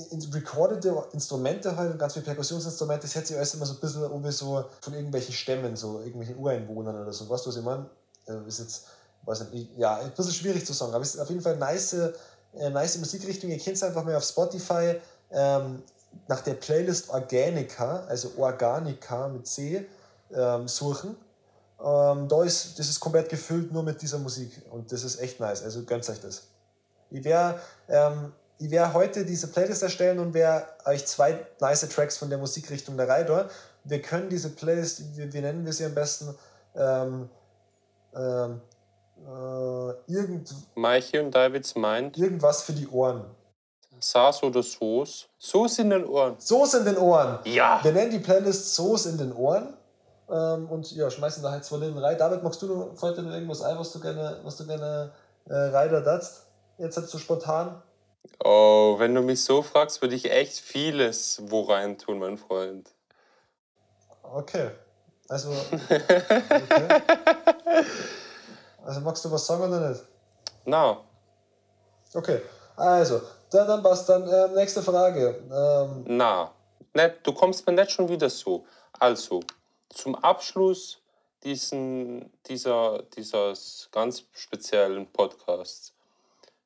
in- 0.09 0.21
recordete 0.33 0.95
Instrumente 1.11 1.75
halt 1.75 1.91
und 1.91 1.99
ganz 1.99 2.13
viele 2.13 2.25
Perkussionsinstrumente, 2.25 3.03
das 3.05 3.15
hört 3.15 3.27
sich 3.27 3.37
alles 3.37 3.53
immer 3.53 3.65
so 3.65 3.73
ein 3.73 3.79
bisschen 3.79 4.03
um 4.05 4.23
wie 4.23 4.31
so 4.31 4.65
von 4.81 4.93
irgendwelchen 4.93 5.33
Stämmen, 5.33 5.75
so 5.75 5.99
irgendwelchen 5.99 6.37
Ureinwohnern 6.37 6.99
oder 7.01 7.13
so. 7.13 7.29
Weißt 7.29 7.45
du, 7.45 7.49
was 7.49 7.57
ich 7.57 7.63
meine? 7.63 7.85
Äh, 8.27 8.47
ist 8.47 8.59
jetzt, 8.59 8.85
weiß 9.23 9.41
nicht, 9.41 9.53
ich- 9.53 9.77
ja, 9.77 9.97
ein 9.97 10.11
bisschen 10.11 10.33
schwierig 10.33 10.65
zu 10.65 10.73
sagen, 10.73 10.93
aber 10.93 11.03
es 11.03 11.13
ist 11.13 11.21
auf 11.21 11.29
jeden 11.29 11.41
Fall 11.41 11.53
eine 11.53 11.59
nice, 11.65 11.93
äh, 11.93 12.69
nice 12.71 12.97
Musikrichtung. 12.97 13.49
Ihr 13.51 13.59
kennt 13.59 13.77
es 13.77 13.83
einfach 13.83 14.03
mal 14.03 14.15
auf 14.15 14.23
Spotify 14.23 14.95
ähm, 15.31 15.83
nach 16.27 16.41
der 16.41 16.53
Playlist 16.55 17.09
Organica, 17.09 18.03
also 18.07 18.31
Organica 18.37 19.27
mit 19.27 19.47
C, 19.47 19.85
ähm, 20.31 20.67
suchen. 20.67 21.15
Ähm, 21.83 22.27
da 22.29 22.43
ist, 22.43 22.79
das 22.79 22.87
ist 22.87 22.99
komplett 22.99 23.27
gefüllt 23.29 23.71
nur 23.73 23.83
mit 23.83 24.01
dieser 24.01 24.17
Musik 24.17 24.61
und 24.71 24.91
das 24.91 25.03
ist 25.03 25.19
echt 25.19 25.39
nice, 25.39 25.63
also 25.63 25.83
gönnt 25.83 26.07
euch 26.09 26.21
das. 26.21 26.43
Ich 27.09 27.23
werde 27.23 27.59
ähm, 27.89 28.31
ich 28.57 28.93
heute 28.93 29.25
diese 29.25 29.47
Playlist 29.47 29.83
erstellen 29.83 30.19
und 30.19 30.33
werde 30.33 30.65
euch 30.85 31.05
zwei 31.05 31.45
nice 31.59 31.87
Tracks 31.89 32.17
von 32.17 32.29
der 32.29 32.37
Musikrichtung 32.37 32.95
der 32.95 33.09
Reihe 33.09 33.25
da. 33.25 33.49
Wir 33.83 34.01
können 34.01 34.29
diese 34.29 34.49
Playlist, 34.49 35.17
wie, 35.17 35.33
wie 35.33 35.41
nennen 35.41 35.65
wir 35.65 35.73
sie 35.73 35.83
am 35.85 35.93
besten, 35.93 36.33
ähm, 36.75 37.29
ähm, 38.15 38.61
äh, 39.27 40.11
irgend, 40.11 40.53
Maichi 40.75 41.19
und 41.19 41.31
Davids 41.31 41.75
meint, 41.75 42.17
irgendwas 42.17 42.61
für 42.61 42.73
die 42.73 42.87
Ohren. 42.87 43.25
Saß 43.99 44.43
oder 44.43 44.63
Soße? 44.63 45.25
Soße 45.37 45.81
in 45.81 45.89
den 45.89 46.05
Ohren. 46.05 46.35
Soße 46.37 46.79
in 46.79 46.85
den 46.85 46.97
Ohren. 46.97 47.39
Ja. 47.45 47.79
Wir 47.83 47.91
nennen 47.91 48.11
die 48.11 48.19
Playlist 48.19 48.75
Soße 48.75 49.09
in 49.09 49.17
den 49.17 49.33
Ohren. 49.33 49.73
Ähm, 50.29 50.69
und 50.69 50.91
ja, 50.91 51.09
schmeißen 51.09 51.43
da 51.43 51.51
halt 51.51 51.65
zwei 51.65 51.77
Linden 51.77 51.99
rein. 51.99 52.17
David, 52.17 52.43
magst 52.43 52.61
du 52.61 52.67
noch 52.67 53.01
heute 53.01 53.21
noch 53.21 53.31
irgendwas 53.31 53.61
ein, 53.61 53.77
was 53.77 53.91
du 53.91 53.99
gerne, 53.99 54.39
was 54.43 54.57
du 54.57 54.65
gerne 54.65 55.11
äh, 55.45 55.53
reiter 55.53 56.01
datst? 56.01 56.45
Jetzt 56.77 56.97
halt 56.97 57.07
so 57.07 57.17
spontan. 57.17 57.81
Oh, 58.43 58.95
wenn 58.97 59.13
du 59.13 59.21
mich 59.21 59.43
so 59.43 59.61
fragst, 59.61 60.01
würde 60.01 60.15
ich 60.15 60.31
echt 60.31 60.59
vieles 60.59 61.41
wo 61.47 61.61
rein 61.61 61.97
tun, 61.97 62.19
mein 62.19 62.37
Freund. 62.37 62.89
Okay. 64.21 64.71
Also. 65.27 65.51
Okay. 65.89 67.01
Also 68.85 68.99
magst 68.99 69.23
du 69.23 69.31
was 69.31 69.45
sagen 69.45 69.63
oder 69.63 69.89
nicht? 69.89 70.01
Na, 70.65 70.97
Okay. 72.13 72.41
Also, 72.75 73.21
dann, 73.51 73.67
dann 73.67 73.83
passt 73.83 74.07
dann. 74.09 74.27
Ähm, 74.27 74.53
nächste 74.55 74.81
Frage. 74.81 75.41
Ähm, 75.51 76.03
na. 76.07 76.51
Nicht, 76.93 77.15
du 77.23 77.33
kommst 77.33 77.65
mir 77.65 77.73
nicht 77.73 77.91
schon 77.91 78.07
wieder 78.07 78.29
so. 78.29 78.65
Also, 78.99 79.39
zum 79.93 80.15
Abschluss 80.15 81.01
diesen, 81.43 82.31
dieser, 82.47 83.03
dieses 83.15 83.89
ganz 83.91 84.25
speziellen 84.31 85.07
Podcasts 85.07 85.93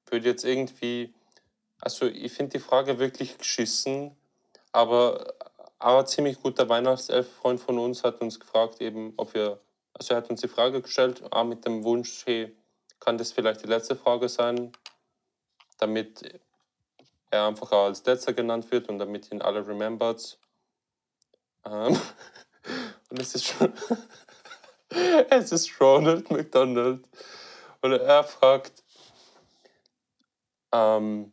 würde 0.06 0.30
jetzt 0.30 0.46
irgendwie, 0.46 1.14
also 1.82 2.06
ich 2.06 2.32
finde 2.32 2.58
die 2.58 2.64
Frage 2.64 3.00
wirklich 3.00 3.38
geschissen, 3.38 4.16
aber 4.72 5.34
ein 5.80 6.08
ziemlich 6.08 6.42
guter 6.42 6.70
Weihnachtself-Freund 6.70 7.60
von 7.60 7.80
uns 7.80 8.04
hat 8.04 8.22
uns 8.22 8.40
gefragt, 8.40 8.82
eben, 8.82 9.14
ob 9.18 9.34
wir, 9.34 9.60
also 9.94 10.14
er 10.14 10.18
hat 10.18 10.30
uns 10.30 10.42
die 10.42 10.48
Frage 10.48 10.82
gestellt, 10.82 11.24
ah, 11.32 11.44
mit 11.44 11.66
dem 11.66 11.84
Wunsch, 11.84 12.26
hey, 12.26 12.56
kann 13.00 13.18
das 13.18 13.32
vielleicht 13.32 13.64
die 13.64 13.68
letzte 13.68 13.96
Frage 13.96 14.30
sein, 14.30 14.72
damit 15.78 16.40
er 17.30 17.48
einfach 17.48 17.72
auch 17.72 17.86
als 17.86 18.06
letzter 18.06 18.34
genannt 18.34 18.72
wird 18.72 18.90
und 18.90 19.00
damit 19.00 19.32
ihn 19.32 19.42
alle 19.42 19.68
remembert. 19.68 20.40
Ähm, 21.66 22.00
und 23.10 23.20
es 23.20 23.36
ist 23.36 23.46
schon, 23.46 23.74
es 25.30 25.52
ist 25.52 25.80
Ronald 25.80 26.30
McDonald. 26.32 27.06
Und 27.82 27.92
er 27.94 28.24
fragt, 28.24 28.84
ähm, 30.74 31.32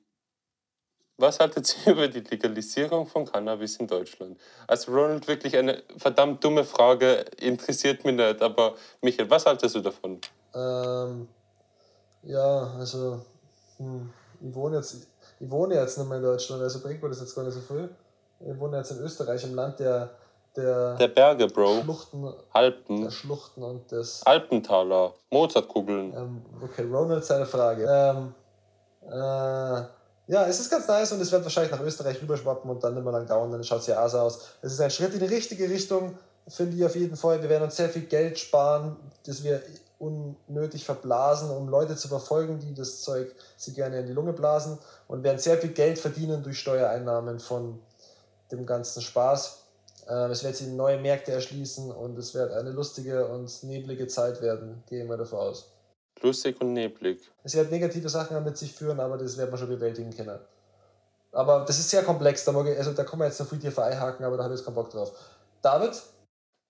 Was 1.17 1.39
haltet 1.39 1.77
ihr 1.87 1.93
über 1.93 2.09
die 2.09 2.21
Legalisierung 2.21 3.07
von 3.07 3.25
Cannabis 3.25 3.77
in 3.77 3.87
Deutschland? 3.87 4.39
Also 4.67 4.93
Ronald, 4.93 5.27
wirklich 5.29 5.57
eine 5.57 5.83
verdammt 5.97 6.43
dumme 6.43 6.65
Frage, 6.65 7.25
interessiert 7.39 8.05
mich 8.05 8.17
nicht. 8.17 8.43
Aber 8.43 8.75
Michael, 9.01 9.31
was 9.31 9.47
haltest 9.47 9.77
du 9.77 9.81
davon? 9.81 10.21
Ähm, 10.55 11.29
ja, 12.25 12.75
also 12.79 13.25
hm, 13.77 14.13
ich 14.41 14.55
wohne 14.55 14.77
jetzt, 14.77 15.07
ich 15.39 15.51
wohne 15.51 15.77
jetzt 15.77 15.99
nicht 15.99 16.09
mehr 16.09 16.19
in 16.19 16.25
Deutschland, 16.25 16.63
also 16.63 16.81
bringt 16.81 17.01
mir 17.01 17.09
das 17.09 17.21
jetzt 17.21 17.35
gar 17.35 17.45
nicht 17.45 17.55
so 17.55 17.61
viel. 17.61 17.89
Ich 18.41 18.59
wohne 18.59 18.79
jetzt 18.79 18.91
in 18.91 18.99
Österreich, 18.99 19.45
im 19.45 19.55
Land 19.55 19.79
der, 19.79 20.11
der, 20.57 20.95
Der 20.97 21.09
Berge, 21.09 21.47
Bro. 21.49 21.83
Schluchten, 21.83 22.33
Alpen. 22.53 23.03
der 23.03 23.11
Schluchten 23.11 23.62
und 23.62 23.90
des. 23.90 24.23
Alpentaler. 24.25 25.14
Mozartkugeln. 25.31 26.12
Ähm, 26.17 26.43
okay, 26.62 26.83
Ronald, 26.83 27.25
seine 27.25 27.47
Frage. 27.47 27.85
Ähm, 27.85 28.35
äh, 29.11 29.85
ja, 30.27 30.47
es 30.47 30.61
ist 30.61 30.71
ganz 30.71 30.88
nice 30.88 31.12
und 31.12 31.21
es 31.21 31.31
wird 31.31 31.43
wahrscheinlich 31.43 31.73
nach 31.73 31.81
Österreich 31.81 32.21
rüberschwappen 32.23 32.71
und 32.71 32.83
dann 32.83 32.95
mehr 33.03 33.12
lang 33.12 33.27
dauern, 33.27 33.53
dann 33.53 33.62
schaut 33.62 33.81
es 33.81 33.88
ja 33.88 34.09
so 34.09 34.19
aus. 34.19 34.40
Es 34.62 34.73
ist 34.73 34.81
ein 34.81 34.90
Schritt 34.90 35.12
in 35.12 35.21
die 35.21 35.27
richtige 35.27 35.69
Richtung, 35.69 36.17
finde 36.49 36.77
ich 36.77 36.85
auf 36.85 36.97
jeden 36.97 37.17
Fall. 37.17 37.43
Wir 37.43 37.51
werden 37.51 37.64
uns 37.64 37.77
sehr 37.77 37.90
viel 37.90 38.07
Geld 38.07 38.38
sparen, 38.38 38.97
das 39.27 39.45
wir 39.45 39.61
unnötig 39.99 40.85
verblasen, 40.85 41.51
um 41.51 41.69
Leute 41.69 41.97
zu 41.97 42.09
verfolgen, 42.09 42.59
die 42.59 42.75
das 42.75 43.03
Zeug 43.03 43.35
sie 43.57 43.73
gerne 43.75 44.01
in 44.01 44.07
die 44.07 44.12
Lunge 44.12 44.33
blasen 44.33 44.79
und 45.09 45.23
werden 45.23 45.38
sehr 45.38 45.59
viel 45.59 45.71
Geld 45.71 45.99
verdienen 45.99 46.43
durch 46.43 46.59
Steuereinnahmen 46.59 47.38
von 47.38 47.81
dem 48.51 48.67
ganzen 48.67 49.03
Spaß. 49.03 49.63
Ähm, 50.09 50.31
es 50.31 50.45
wird 50.45 50.57
sich 50.57 50.69
neue 50.69 50.99
Märkte 50.99 51.33
erschließen 51.33 51.90
und 51.90 52.19
es 52.19 52.35
wird 52.35 52.53
eine 52.53 52.71
lustige 52.71 53.27
und 53.27 53.62
neblige 53.64 54.07
Zeit 54.07 54.43
werden, 54.43 54.83
gehen 54.88 55.09
wir 55.09 55.17
davon 55.17 55.38
aus. 55.38 55.71
Lustig 56.21 56.61
und 56.61 56.73
neblig. 56.73 57.21
Es 57.43 57.55
wird 57.55 57.71
negative 57.71 58.09
Sachen 58.09 58.43
mit 58.45 58.57
sich 58.57 58.73
führen, 58.73 59.01
aber 59.01 59.19
das 59.19 59.37
wird 59.37 59.51
man 59.51 59.59
schon 59.59 59.69
bewältigen 59.69 60.14
können. 60.14 60.38
Aber 61.33 61.64
das 61.67 61.79
ist 61.79 61.90
sehr 61.90 62.03
komplex, 62.03 62.45
da, 62.45 62.53
mag 62.53 62.67
ich, 62.69 62.79
also 62.79 62.93
da 62.93 63.05
kann 63.05 63.19
man 63.19 63.29
jetzt 63.29 63.40
noch 63.40 63.49
viel 63.49 63.59
tiefer 63.59 63.85
einhaken, 63.85 64.25
aber 64.25 64.37
da 64.37 64.45
habe 64.45 64.55
ich 64.55 64.61
jetzt 64.61 64.64
keinen 64.64 64.77
Bock 64.77 64.90
drauf. 64.90 65.12
David? 65.62 66.01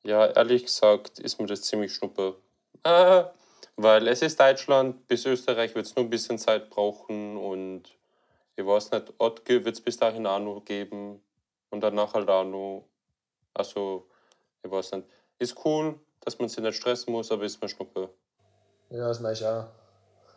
Ja, 0.05 0.27
ehrlich 0.27 0.65
gesagt 0.65 1.19
ist 1.19 1.39
mir 1.39 1.47
das 1.47 1.63
ziemlich 1.63 1.95
schnuppe. 1.95 2.37
Äh, 2.83 3.25
weil 3.77 4.09
es 4.09 4.23
ist 4.23 4.41
Deutschland, 4.41 5.07
bis 5.09 5.27
Österreich 5.27 5.75
wird 5.75 5.87
es 5.87 5.97
nur 5.97 6.05
ein 6.05 6.11
bisschen 6.11 6.39
Zeit 6.39 6.71
brauchen 6.71 7.37
und 7.37 7.83
ich 8.57 8.65
weiß 8.65 8.93
nicht, 8.93 9.13
Ottke 9.19 9.65
wird 9.65 9.75
es 9.75 9.81
bis 9.81 9.97
dahin 9.97 10.27
auch 10.27 10.39
noch 10.39 10.65
geben 10.65 11.21
und 11.71 11.81
danach 11.81 12.15
halt 12.15 12.31
auch 12.31 12.45
noch. 12.45 12.85
Also, 13.55 14.07
ich 14.63 14.71
weiß 14.71 14.93
nicht. 14.93 15.09
Ist 15.39 15.57
cool, 15.65 15.99
dass 16.21 16.39
man 16.39 16.49
sich 16.49 16.59
nicht 16.59 16.77
stressen 16.77 17.13
muss, 17.13 17.31
aber 17.31 17.45
ist 17.45 17.61
mir 17.61 17.69
schnuppe. 17.69 18.11
Ja, 18.91 19.09
das 19.09 19.21
mache 19.21 19.33
ich 19.33 19.47
auch. 19.47 19.65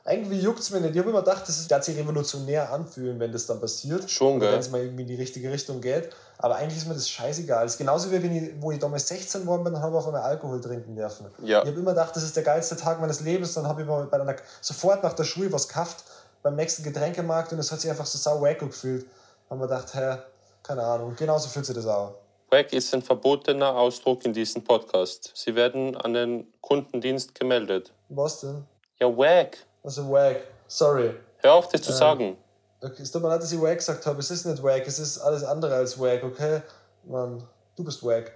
Irgendwie 0.09 0.39
juckt 0.39 0.59
es 0.59 0.71
mir 0.71 0.79
nicht. 0.79 0.93
Ich 0.93 0.99
habe 0.99 1.09
immer 1.09 1.19
gedacht, 1.19 1.47
das 1.47 1.69
wird 1.69 1.83
sich 1.83 1.97
revolutionär 1.97 2.71
anfühlen, 2.71 3.19
wenn 3.19 3.31
das 3.31 3.45
dann 3.45 3.59
passiert. 3.59 4.09
Schon, 4.09 4.39
gell? 4.39 4.53
Wenn 4.53 4.59
es 4.59 4.69
mal 4.69 4.81
irgendwie 4.81 5.01
in 5.01 5.07
die 5.09 5.15
richtige 5.15 5.51
Richtung 5.51 5.81
geht. 5.81 6.09
Aber 6.37 6.55
eigentlich 6.55 6.77
ist 6.77 6.87
mir 6.87 6.93
das 6.93 7.09
scheißegal. 7.09 7.63
Das 7.63 7.73
ist 7.73 7.77
genauso 7.77 8.09
wie 8.09 8.23
wenn 8.23 8.33
ich, 8.33 8.53
wo 8.61 8.71
ich 8.71 8.79
damals 8.79 9.07
16 9.09 9.41
geworden 9.41 9.65
bin, 9.65 9.73
dann 9.73 9.81
habe 9.81 9.93
ich 9.93 9.97
auf 9.97 10.07
einmal 10.07 10.21
Alkohol 10.21 10.61
trinken 10.61 10.95
dürfen. 10.95 11.25
Ja. 11.43 11.61
Ich 11.61 11.67
habe 11.67 11.79
immer 11.79 11.91
gedacht, 11.91 12.15
das 12.15 12.23
ist 12.23 12.37
der 12.37 12.43
geilste 12.43 12.77
Tag 12.77 13.01
meines 13.01 13.19
Lebens. 13.19 13.53
Dann 13.53 13.67
habe 13.67 13.81
ich 13.81 13.87
mal 13.87 14.05
bei 14.05 14.21
einer, 14.21 14.35
sofort 14.61 15.03
nach 15.03 15.13
der 15.13 15.25
Schule 15.25 15.51
was 15.51 15.67
gekauft, 15.67 16.05
beim 16.41 16.55
nächsten 16.55 16.83
Getränkemarkt 16.83 17.51
und 17.51 17.59
es 17.59 17.69
hat 17.69 17.81
sich 17.81 17.89
einfach 17.89 18.05
so 18.05 18.17
sau 18.17 18.41
wack 18.41 18.59
gefühlt. 18.59 19.05
Haben 19.49 19.59
wir 19.59 19.67
gedacht, 19.67 19.93
hä, 19.93 20.19
keine 20.63 20.83
Ahnung. 20.83 21.15
Genauso 21.17 21.49
fühlt 21.49 21.65
sich 21.65 21.75
das 21.75 21.85
auch. 21.85 22.15
Wack 22.49 22.71
ist 22.71 22.93
ein 22.93 23.01
verbotener 23.01 23.75
Ausdruck 23.75 24.23
in 24.23 24.31
diesem 24.31 24.63
Podcast. 24.63 25.31
Sie 25.35 25.53
werden 25.53 25.97
an 25.97 26.13
den 26.13 26.47
Kundendienst 26.61 27.35
gemeldet. 27.35 27.91
Was 28.07 28.39
denn? 28.39 28.65
Ja, 29.01 29.07
wack. 29.17 29.57
Also 29.83 30.09
wack. 30.09 30.43
Sorry. 30.65 31.13
Hör 31.39 31.55
auf, 31.55 31.67
das 31.67 31.81
zu 31.81 31.91
sagen. 31.91 32.37
Okay, 32.81 33.01
es 33.01 33.11
tut 33.11 33.21
mir 33.21 33.27
leid, 33.27 33.41
dass 33.41 33.51
ich 33.51 33.59
wack 33.59 33.77
gesagt 33.77 34.05
habe. 34.05 34.19
Es 34.19 34.31
ist 34.31 34.45
nicht 34.45 34.63
wack, 34.63 34.87
es 34.87 34.97
ist 34.97 35.17
alles 35.19 35.43
andere 35.43 35.75
als 35.75 35.99
wack, 35.99 36.23
okay? 36.23 36.61
Mann, 37.03 37.43
du 37.75 37.83
bist 37.83 38.01
wack. 38.05 38.31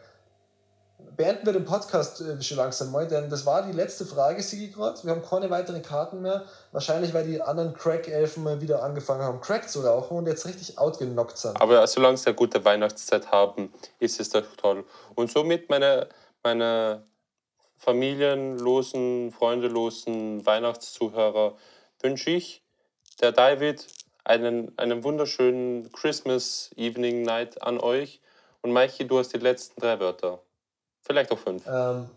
Beenden 1.15 1.45
wir 1.45 1.53
den 1.53 1.65
Podcast 1.65 2.21
äh, 2.21 2.41
schon 2.41 2.57
langsam 2.57 2.91
mal, 2.91 3.07
denn 3.07 3.29
das 3.29 3.45
war 3.45 3.63
die 3.63 3.71
letzte 3.71 4.05
Frage, 4.05 4.41
Sigi 4.41 4.69
gerade. 4.69 5.03
Wir 5.03 5.11
haben 5.11 5.21
keine 5.21 5.49
weiteren 5.49 5.81
Karten 5.81 6.21
mehr. 6.21 6.45
Wahrscheinlich, 6.71 7.13
weil 7.13 7.25
die 7.25 7.41
anderen 7.41 7.73
Crack-Elfen 7.73 8.43
mal 8.43 8.61
wieder 8.61 8.81
angefangen 8.83 9.21
haben, 9.21 9.41
Crack 9.41 9.69
zu 9.69 9.81
rauchen 9.81 10.17
und 10.17 10.27
jetzt 10.27 10.45
richtig 10.45 10.77
outgenockt 10.77 11.37
sind. 11.37 11.59
Aber 11.59 11.85
solange 11.87 12.17
sie 12.17 12.27
eine 12.27 12.35
gute 12.35 12.63
Weihnachtszeit 12.63 13.31
haben, 13.31 13.73
ist 13.99 14.19
es 14.19 14.29
doch 14.29 14.43
toll. 14.57 14.85
Und 15.15 15.31
somit 15.31 15.69
meine, 15.69 16.07
meine 16.43 17.03
familienlosen, 17.77 19.31
freundelosen 19.31 20.45
Weihnachtszuhörer 20.45 21.55
wünsche 22.01 22.29
ich 22.29 22.63
der 23.21 23.31
David 23.31 23.87
einen, 24.23 24.77
einen 24.77 25.03
wunderschönen 25.03 25.91
Christmas 25.91 26.71
Evening 26.75 27.23
Night 27.23 27.61
an 27.61 27.79
euch. 27.79 28.21
Und 28.61 28.71
Maiki, 28.71 29.07
du 29.07 29.17
hast 29.17 29.33
die 29.33 29.39
letzten 29.39 29.81
drei 29.81 29.99
Wörter. 29.99 30.39
Vielleicht 31.01 31.31
auch 31.31 31.39
fünf. 31.39 31.63
Ähm, 31.67 32.09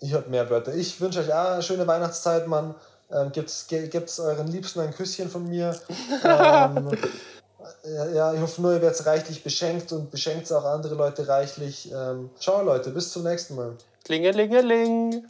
ich 0.00 0.14
habe 0.14 0.28
mehr 0.30 0.48
Wörter. 0.48 0.74
Ich 0.74 1.00
wünsche 1.00 1.20
euch 1.20 1.32
eine 1.32 1.62
schöne 1.62 1.86
Weihnachtszeit, 1.86 2.46
Mann. 2.46 2.74
Ähm, 3.12 3.32
gibt's, 3.32 3.66
gibt's 3.68 4.20
euren 4.20 4.46
Liebsten 4.46 4.80
ein 4.80 4.94
Küsschen 4.94 5.28
von 5.28 5.48
mir. 5.48 5.78
ähm, 6.24 6.90
ja, 7.84 8.06
ja, 8.14 8.34
ich 8.34 8.40
hoffe 8.40 8.62
nur, 8.62 8.74
ihr 8.74 8.82
werdet 8.82 9.04
reichlich 9.04 9.42
beschenkt 9.42 9.92
und 9.92 10.10
beschenkt 10.10 10.50
auch 10.52 10.64
andere 10.64 10.94
Leute 10.94 11.26
reichlich. 11.26 11.90
Ähm, 11.92 12.30
ciao, 12.38 12.62
Leute, 12.62 12.90
bis 12.90 13.12
zum 13.12 13.24
nächsten 13.24 13.56
Mal. 13.56 13.76
Klingelingeling. 14.04 15.24